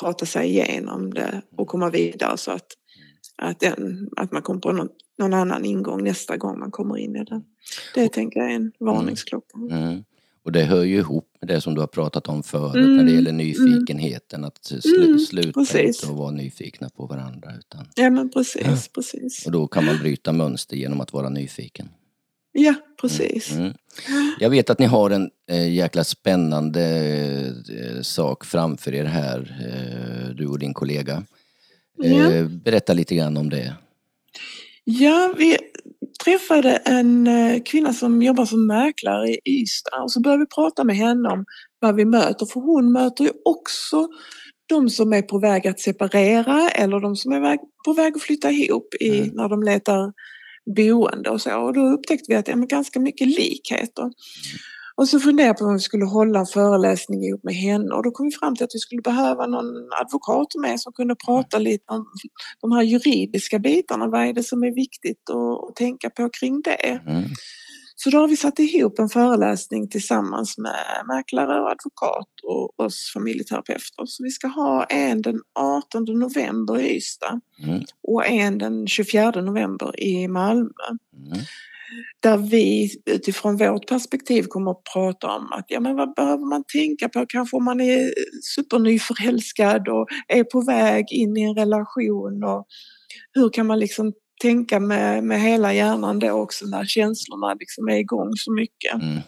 prata 0.00 0.26
sig 0.26 0.48
igenom 0.48 1.14
det 1.14 1.42
och 1.56 1.68
komma 1.68 1.90
vidare 1.90 2.36
så 2.36 2.50
att, 2.50 2.66
att, 3.42 3.60
den, 3.60 4.08
att 4.16 4.32
man 4.32 4.42
kommer 4.42 4.60
på 4.60 4.72
någon, 4.72 4.88
någon 5.18 5.34
annan 5.34 5.64
ingång 5.64 6.04
nästa 6.04 6.36
gång 6.36 6.58
man 6.58 6.70
kommer 6.70 6.98
in 6.98 7.16
i 7.16 7.24
det. 7.24 7.42
Det 7.94 8.08
tänker 8.08 8.40
jag 8.40 8.50
är 8.50 8.54
en 8.54 8.72
varningsklocka. 8.80 9.58
Mm. 9.70 10.04
Och 10.44 10.52
det 10.52 10.62
hör 10.64 10.84
ju 10.84 10.96
ihop 10.96 11.28
med 11.40 11.48
det 11.48 11.60
som 11.60 11.74
du 11.74 11.80
har 11.80 11.86
pratat 11.88 12.28
om 12.28 12.42
förut 12.42 12.74
Mm, 12.76 12.96
när 12.96 13.04
det 13.04 13.10
gäller 13.10 13.32
nyfikenheten. 13.32 14.44
Att 14.44 14.70
Mm, 14.70 15.18
sluta 15.18 15.52
precis. 15.60 16.02
inte 16.02 16.12
att 16.12 16.18
vara 16.18 16.30
nyfikna 16.30 16.88
på 16.88 17.06
varandra. 17.06 17.52
Utan, 17.58 17.86
Ja 17.94 18.10
men 18.10 18.30
precis, 18.30 18.88
precis. 18.88 19.46
och 19.46 19.52
då 19.52 19.66
kan 19.66 19.84
man 19.84 19.98
bryta 19.98 20.32
mönster 20.32 20.76
genom 20.76 21.00
att 21.00 21.12
vara 21.12 21.28
nyfiken. 21.28 21.88
Ja, 22.52 22.74
precis. 23.00 23.52
Mm. 23.52 23.72
Jag 24.40 24.50
vet 24.50 24.70
att 24.70 24.78
ni 24.78 24.86
har 24.86 25.10
en 25.10 25.30
eh, 25.50 25.72
jäkla 25.74 26.04
spännande 26.04 26.82
eh, 27.68 28.02
sak 28.02 28.44
framför 28.44 28.94
er 28.94 29.04
här, 29.04 29.56
eh, 29.66 30.34
du 30.34 30.46
och 30.46 30.58
din 30.58 30.74
kollega. 30.74 31.22
Ja. 31.96 32.32
Eh, 32.32 32.48
berätta 32.48 32.92
lite 32.92 33.14
grann 33.14 33.36
om 33.36 33.50
det. 33.50 33.74
Ja, 34.88 35.34
vi 35.36 35.56
träffade 36.24 36.76
en 36.76 37.26
eh, 37.26 37.62
kvinna 37.62 37.92
som 37.92 38.22
jobbar 38.22 38.44
som 38.44 38.66
mäklare 38.66 39.28
i 39.30 39.40
Ystad 39.62 40.02
och 40.02 40.12
så 40.12 40.20
började 40.20 40.42
vi 40.42 40.46
prata 40.54 40.84
med 40.84 40.96
henne 40.96 41.28
om 41.28 41.44
vad 41.80 41.94
vi 41.96 42.04
möter. 42.04 42.46
För 42.46 42.60
hon 42.60 42.92
möter 42.92 43.24
ju 43.24 43.30
också 43.44 44.08
de 44.68 44.90
som 44.90 45.12
är 45.12 45.22
på 45.22 45.38
väg 45.38 45.68
att 45.68 45.80
separera 45.80 46.68
eller 46.68 47.00
de 47.00 47.16
som 47.16 47.32
är 47.32 47.58
på 47.84 47.92
väg 47.92 48.16
att 48.16 48.22
flytta 48.22 48.50
ihop 48.50 48.94
i, 49.00 49.18
Mm. 49.18 49.30
när 49.34 49.48
de 49.48 49.62
letar 49.62 50.12
boende 50.76 51.30
och 51.30 51.40
så. 51.40 51.58
Och 51.60 51.72
då 51.72 51.80
upptäckte 51.80 52.24
vi 52.28 52.34
att 52.34 52.46
det 52.46 52.52
är 52.52 52.56
ganska 52.56 53.00
mycket 53.00 53.26
likheter. 53.26 54.10
Och 54.96 55.08
så 55.08 55.20
funderade 55.20 55.48
jag 55.48 55.58
på 55.58 55.64
om 55.64 55.74
vi 55.74 55.80
skulle 55.80 56.04
hålla 56.04 56.38
en 56.38 56.46
föreläsning 56.46 57.24
ihop 57.24 57.44
med 57.44 57.54
henne 57.54 57.94
och 57.94 58.02
då 58.02 58.10
kom 58.10 58.26
vi 58.26 58.32
fram 58.32 58.56
till 58.56 58.64
att 58.64 58.74
vi 58.74 58.78
skulle 58.78 59.02
behöva 59.02 59.46
någon 59.46 59.88
advokat 60.00 60.54
med 60.60 60.80
som 60.80 60.92
kunde 60.92 61.16
prata 61.26 61.58
lite 61.58 61.84
om 61.92 62.06
de 62.60 62.72
här 62.72 62.82
juridiska 62.82 63.58
bitarna. 63.58 64.08
Vad 64.08 64.28
är 64.28 64.32
det 64.32 64.42
som 64.42 64.62
är 64.64 64.74
viktigt 64.74 65.30
att, 65.30 65.68
att 65.68 65.76
tänka 65.76 66.10
på 66.10 66.30
kring 66.40 66.60
det? 66.62 67.00
Mm. 67.06 67.24
Så 67.98 68.10
då 68.10 68.18
har 68.18 68.28
vi 68.28 68.36
satt 68.36 68.58
ihop 68.58 68.98
en 68.98 69.08
föreläsning 69.08 69.88
tillsammans 69.88 70.58
med 70.58 71.02
mäklare 71.08 71.60
och 71.60 71.70
advokat 71.70 72.28
och 72.42 72.80
oss 72.80 73.10
familjeterapeuter. 73.14 74.06
Så 74.06 74.22
vi 74.22 74.30
ska 74.30 74.46
ha 74.46 74.84
en 74.84 75.22
den 75.22 75.40
18 75.58 76.04
november 76.04 76.80
i 76.80 76.96
Ystad 76.96 77.40
Mm. 77.64 77.82
och 78.02 78.26
en 78.26 78.58
den 78.58 78.86
24 78.86 79.30
november 79.30 80.00
i 80.00 80.28
Malmö 80.28 80.68
Mm. 81.16 81.38
Där 82.20 82.36
vi 82.36 82.90
utifrån 83.10 83.56
vårt 83.56 83.86
perspektiv 83.86 84.42
kommer 84.42 84.70
att 84.70 84.82
prata 84.92 85.26
om 85.26 85.52
att 85.52 85.64
ja, 85.68 85.80
men 85.80 85.96
vad 85.96 86.14
behöver 86.14 86.48
man 86.48 86.64
tänka 86.72 87.08
på 87.08 87.26
kanske 87.28 87.56
om 87.56 87.64
man 87.64 87.80
är 87.80 88.12
supernyförälskad 88.56 89.88
och 89.88 90.06
är 90.28 90.44
på 90.44 90.60
väg 90.60 91.04
in 91.10 91.36
i 91.36 91.42
en 91.42 91.54
relation 91.54 92.44
och 92.44 92.66
hur 93.32 93.50
kan 93.50 93.66
man 93.66 93.78
liksom 93.78 94.12
tänka 94.42 94.80
med, 94.80 95.24
med 95.24 95.40
hela 95.40 95.72
hjärnan 95.72 96.18
då 96.18 96.30
också 96.30 96.66
när 96.66 96.84
känslorna 96.84 97.54
liksom 97.54 97.88
är 97.88 97.96
igång 97.96 98.32
så 98.36 98.52
mycket. 98.52 98.94
Mm. 98.94 99.22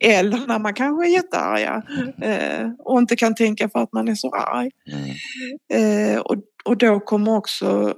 Eller 0.00 0.46
när 0.46 0.58
man 0.58 0.74
kanske 0.74 1.06
är 1.06 1.10
jättearga 1.10 1.82
eh, 2.22 2.70
och 2.78 2.98
inte 2.98 3.16
kan 3.16 3.34
tänka 3.34 3.68
för 3.68 3.78
att 3.78 3.92
man 3.92 4.08
är 4.08 4.14
så 4.14 4.30
arg. 4.34 4.70
Mm. 4.92 6.14
Eh, 6.14 6.20
och, 6.20 6.36
och 6.64 6.76
då 6.76 7.00
kommer 7.00 7.36
också 7.36 7.94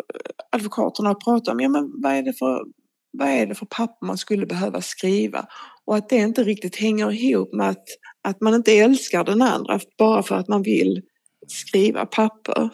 advokaterna 0.53 1.11
att 1.11 1.25
prata 1.25 1.53
om 1.53 1.61
ja, 1.61 1.69
men 1.69 1.93
vad, 2.03 2.13
är 2.13 2.23
det 2.23 2.33
för, 2.33 2.65
vad 3.13 3.29
är 3.29 3.47
det 3.47 3.55
för 3.55 3.67
papper 3.67 4.07
man 4.07 4.19
skulle 4.19 4.47
behöva 4.47 4.83
skriva 4.83 5.47
och 5.85 5.97
att 5.97 6.09
det 6.09 6.17
inte 6.17 6.45
riktigt 6.45 6.77
hänger 6.77 7.13
ihop 7.13 7.53
med 7.53 7.69
att, 7.69 7.85
att 8.23 8.41
man 8.41 8.55
inte 8.55 8.73
älskar 8.73 9.25
den 9.25 9.43
andra 9.43 9.81
bara 9.99 10.23
för 10.23 10.35
att 10.35 10.49
man 10.49 10.63
vill 10.63 11.03
skriva 11.49 12.07
papper. 12.07 12.71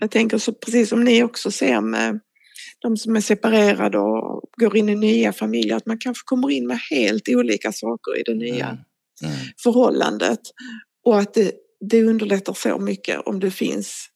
Jag 0.00 0.10
tänker 0.10 0.38
så 0.38 0.52
precis 0.52 0.88
som 0.88 1.04
ni 1.04 1.22
också 1.22 1.50
ser 1.50 1.80
med 1.80 2.20
de 2.82 2.96
som 2.96 3.16
är 3.16 3.20
separerade 3.20 3.98
och 3.98 4.42
går 4.56 4.76
in 4.76 4.88
i 4.88 4.94
nya 4.94 5.32
familjer 5.32 5.76
att 5.76 5.86
man 5.86 5.98
kanske 5.98 6.22
kommer 6.24 6.50
in 6.50 6.66
med 6.66 6.78
helt 6.90 7.28
olika 7.28 7.72
saker 7.72 8.20
i 8.20 8.22
det 8.22 8.34
nya 8.34 8.78
Mm. 9.22 9.34
Mm. 9.34 9.46
förhållandet 9.62 10.40
och 11.04 11.18
att 11.18 11.34
det, 11.34 11.52
det 11.80 12.04
underlättar 12.04 12.52
så 12.52 12.78
mycket 12.78 13.20
om 13.20 13.40
det 13.40 13.50
finns 13.50 14.08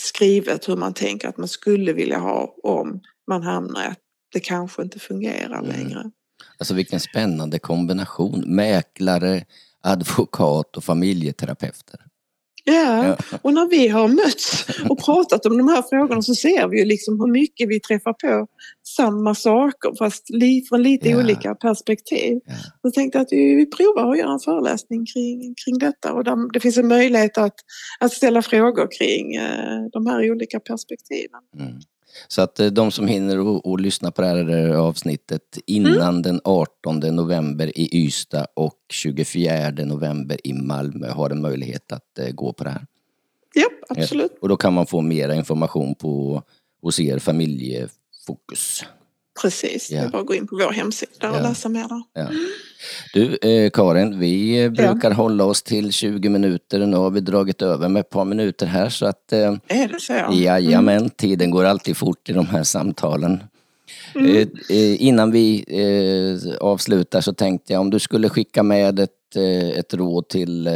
skrivet 0.00 0.68
hur 0.68 0.76
man 0.76 0.94
tänker 0.94 1.28
att 1.28 1.36
man 1.36 1.48
skulle 1.48 1.92
vilja 1.92 2.18
ha 2.18 2.54
om 2.62 3.00
man 3.30 3.42
hamnar 3.42 3.82
i 3.82 3.86
att 3.86 3.98
det 4.32 4.40
kanske 4.40 4.82
inte 4.82 4.98
fungerar 4.98 5.58
Mm. 5.58 5.70
längre. 5.70 6.10
Alltså 6.58 6.74
vilken 6.74 7.00
spännande 7.00 7.58
kombination. 7.58 8.44
Mäklare, 8.46 9.44
advokat 9.82 10.76
och 10.76 10.84
familjeterapeuter. 10.84 12.00
Ja, 12.64 13.06
Ja. 13.06 13.38
och 13.42 13.54
när 13.54 13.68
vi 13.68 13.88
har 13.88 14.08
mötts 14.08 14.66
och 14.90 15.04
pratat 15.04 15.46
om 15.46 15.58
de 15.58 15.68
här 15.68 15.82
frågorna 15.82 16.22
så 16.22 16.34
ser 16.34 16.68
vi 16.68 16.78
ju 16.78 16.84
liksom 16.84 17.20
hur 17.20 17.26
mycket 17.32 17.68
vi 17.68 17.80
träffar 17.80 18.12
på 18.12 18.46
samma 18.96 19.34
saker 19.34 19.96
fast 19.98 20.26
från 20.68 20.82
lite 20.82 21.08
Ja. 21.08 21.18
olika 21.18 21.54
perspektiv. 21.54 22.38
Ja. 22.46 22.54
Så 22.82 22.90
tänkte 22.90 23.18
jag 23.18 23.22
att 23.24 23.32
vi, 23.32 23.54
vi 23.54 23.66
provar 23.66 24.12
att 24.12 24.18
göra 24.18 24.32
en 24.32 24.38
föreläsning 24.40 25.06
kring, 25.06 25.54
kring 25.64 25.78
detta 25.78 26.12
och 26.12 26.24
där 26.24 26.52
det 26.52 26.60
finns 26.60 26.76
en 26.78 26.88
möjlighet 26.88 27.38
att, 27.38 27.54
att 28.00 28.12
ställa 28.12 28.42
frågor 28.42 28.88
kring 28.98 29.34
eh, 29.36 29.80
de 29.92 30.06
här 30.06 30.30
olika 30.30 30.60
perspektiven. 30.60 31.40
Mm. 31.58 31.72
Så 32.28 32.42
att 32.42 32.60
eh, 32.60 32.66
de 32.66 32.90
som 32.90 33.08
hinner 33.08 33.38
och, 33.38 33.66
och 33.66 33.80
lyssna 33.80 34.10
på 34.10 34.22
det 34.22 34.28
här 34.28 34.70
eh, 34.70 34.80
avsnittet 34.80 35.58
innan 35.66 36.08
Mm. 36.08 36.22
den 36.22 36.40
18 36.44 36.98
november 37.00 37.78
i 37.78 38.04
Ystad 38.06 38.46
och 38.54 38.74
24 38.92 39.70
november 39.70 40.38
i 40.44 40.52
Malmö 40.52 41.10
har 41.10 41.30
en 41.30 41.40
möjlighet 41.42 41.92
att 41.92 42.18
eh, 42.18 42.30
gå 42.30 42.52
på 42.52 42.64
det 42.64 42.70
här. 42.70 42.86
Ja, 43.54 43.66
absolut. 43.88 44.38
Och 44.40 44.48
då 44.48 44.56
kan 44.56 44.74
man 44.74 44.86
få 44.86 45.00
mera 45.00 45.34
information 45.34 45.94
på 45.94 46.42
hos 46.82 47.00
er 47.00 47.18
familjefokus. 47.18 48.84
Precis. 49.42 49.90
Ja. 49.90 50.00
Det 50.00 50.06
är 50.06 50.10
bara 50.10 50.20
att 50.20 50.26
gå 50.26 50.34
in 50.34 50.46
på 50.46 50.56
vår 50.56 50.72
hemsida 50.72 51.30
och 51.30 51.36
Ja. 51.36 51.42
läsa 51.42 51.68
mer 51.68 51.88
där. 51.88 52.02
Ja. 52.14 52.28
Du 53.14 53.38
eh, 53.50 53.70
Karin, 53.70 54.18
vi 54.18 54.70
brukar 54.70 55.10
hålla 55.10 55.44
oss 55.44 55.62
till 55.62 55.92
20 55.92 56.28
minuter. 56.28 56.86
Nu 56.86 56.96
har 56.96 57.10
vi 57.10 57.20
dragit 57.20 57.62
över 57.62 57.88
med 57.88 58.00
ett 58.00 58.10
par 58.10 58.24
minuter 58.24 58.66
här 58.66 58.88
så 58.88 59.06
att 59.06 59.32
eh, 59.32 59.56
Är 59.68 59.88
det 59.88 60.00
så? 60.00 60.12
Jajamän, 60.32 61.10
tiden 61.10 61.50
går 61.50 61.64
alltid 61.64 61.96
fort 61.96 62.28
i 62.28 62.32
de 62.32 62.46
här 62.46 62.62
samtalen. 62.62 63.42
Mm. 64.14 64.36
Eh, 64.36 64.42
eh, 64.70 65.02
innan 65.02 65.30
vi 65.30 65.64
eh, 65.68 66.54
avslutar 66.60 67.20
så 67.20 67.32
tänkte 67.32 67.72
jag 67.72 67.80
om 67.80 67.90
du 67.90 67.98
skulle 67.98 68.28
skicka 68.28 68.62
med 68.62 68.98
ett, 69.00 69.36
eh, 69.36 69.68
ett 69.78 69.94
råd 69.94 70.28
till 70.28 70.66
eh, 70.66 70.72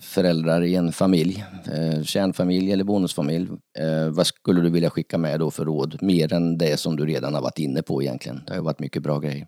föräldrar 0.00 0.62
i 0.62 0.74
en 0.74 0.92
familj, 0.92 1.44
eh, 1.72 2.02
kärnfamilj 2.02 2.72
eller 2.72 2.84
bonusfamilj. 2.84 3.48
Eh, 3.78 4.08
vad 4.10 4.26
skulle 4.26 4.60
du 4.60 4.70
vilja 4.70 4.90
skicka 4.90 5.18
med 5.18 5.40
då 5.40 5.50
för 5.50 5.64
råd? 5.64 6.02
Mer 6.02 6.32
än 6.32 6.58
det 6.58 6.76
som 6.76 6.96
du 6.96 7.06
redan 7.06 7.34
har 7.34 7.42
varit 7.42 7.58
inne 7.58 7.82
på 7.82 8.02
egentligen. 8.02 8.40
Det 8.46 8.52
har 8.52 8.58
ju 8.58 8.64
varit 8.64 8.80
mycket 8.80 9.02
bra 9.02 9.18
grejer. 9.18 9.46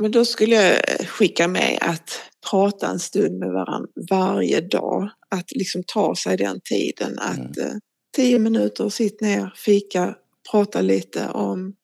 Men 0.00 0.10
då 0.10 0.24
skulle 0.24 0.54
jag 0.54 0.76
skicka 1.08 1.48
med 1.48 1.78
att 1.80 2.10
prata 2.50 2.88
en 2.90 2.98
stund 2.98 3.38
med 3.38 3.48
varandra 3.52 3.88
varje 4.10 4.60
dag. 4.60 5.10
Att 5.30 5.52
liksom 5.52 5.82
ta 5.86 6.14
sig 6.14 6.36
den 6.36 6.60
tiden 6.60 7.18
att 7.18 7.58
eh, 7.58 7.72
tio 8.16 8.38
minuter, 8.38 8.88
sitt 8.88 9.20
ner, 9.20 9.52
fika, 9.56 10.14
prata 10.50 10.80
lite 10.80 11.28
om 11.28 11.74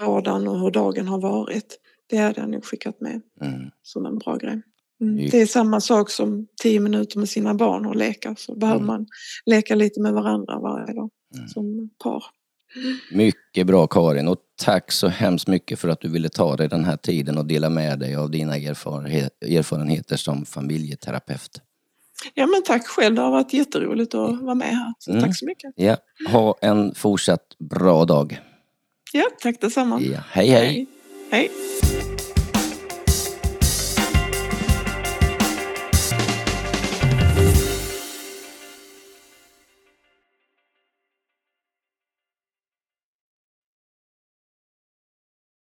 vardagen 0.00 0.48
och 0.48 0.60
hur 0.60 0.70
dagen 0.70 1.08
har 1.08 1.20
varit. 1.20 1.78
Det 2.10 2.16
hade 2.16 2.40
jag 2.40 2.50
nog 2.50 2.64
skickat 2.64 3.00
med 3.00 3.20
Mm. 3.40 3.70
som 3.82 4.06
en 4.06 4.18
bra 4.18 4.36
grej. 4.36 4.62
Mm. 5.00 5.16
Det 5.30 5.40
är 5.40 5.46
samma 5.46 5.80
sak 5.80 6.10
som 6.10 6.46
tio 6.62 6.80
minuter 6.80 7.18
med 7.18 7.28
sina 7.28 7.54
barn 7.54 7.86
och 7.86 7.96
leka. 7.96 8.34
Så 8.38 8.54
behöver 8.54 8.78
Mm. 8.80 8.86
man 8.86 9.06
leka 9.46 9.74
lite 9.74 10.00
med 10.00 10.12
varandra 10.12 10.58
varje 10.58 10.94
dag 10.94 11.10
Mm. 11.36 11.48
som 11.48 11.90
par. 12.02 12.24
Mycket 13.12 13.66
bra 13.66 13.86
Karin 13.86 14.28
och 14.28 14.38
tack 14.62 14.92
så 14.92 15.08
hemskt 15.08 15.46
mycket 15.48 15.78
för 15.78 15.88
att 15.88 16.00
du 16.00 16.08
ville 16.08 16.28
ta 16.28 16.56
dig 16.56 16.68
den 16.68 16.84
här 16.84 16.96
tiden 16.96 17.38
och 17.38 17.46
dela 17.46 17.70
med 17.70 17.98
dig 17.98 18.16
av 18.16 18.30
dina 18.30 18.56
erfarenhe- 18.56 19.30
erfarenheter 19.58 20.16
som 20.16 20.44
familjeterapeut. 20.46 21.60
Ja 22.34 22.46
men 22.46 22.62
tack 22.62 22.86
själv, 22.86 23.14
det 23.14 23.22
har 23.22 23.30
varit 23.30 23.52
jätteroligt 23.52 24.14
att 24.14 24.40
vara 24.42 24.54
med 24.54 24.68
här. 24.68 24.92
Så 24.98 25.10
Mm. 25.10 25.22
tack 25.22 25.38
så 25.38 25.46
mycket. 25.46 25.72
Ja, 25.76 25.96
ha 26.28 26.54
en 26.60 26.94
fortsatt 26.94 27.42
bra 27.58 28.04
dag. 28.04 28.40
Ja, 29.12 29.24
tack 29.42 29.60
detsamma. 29.60 30.00
Ja, 30.00 30.18
hej 30.30 30.48
hej! 30.48 30.86
Hej. 31.30 31.50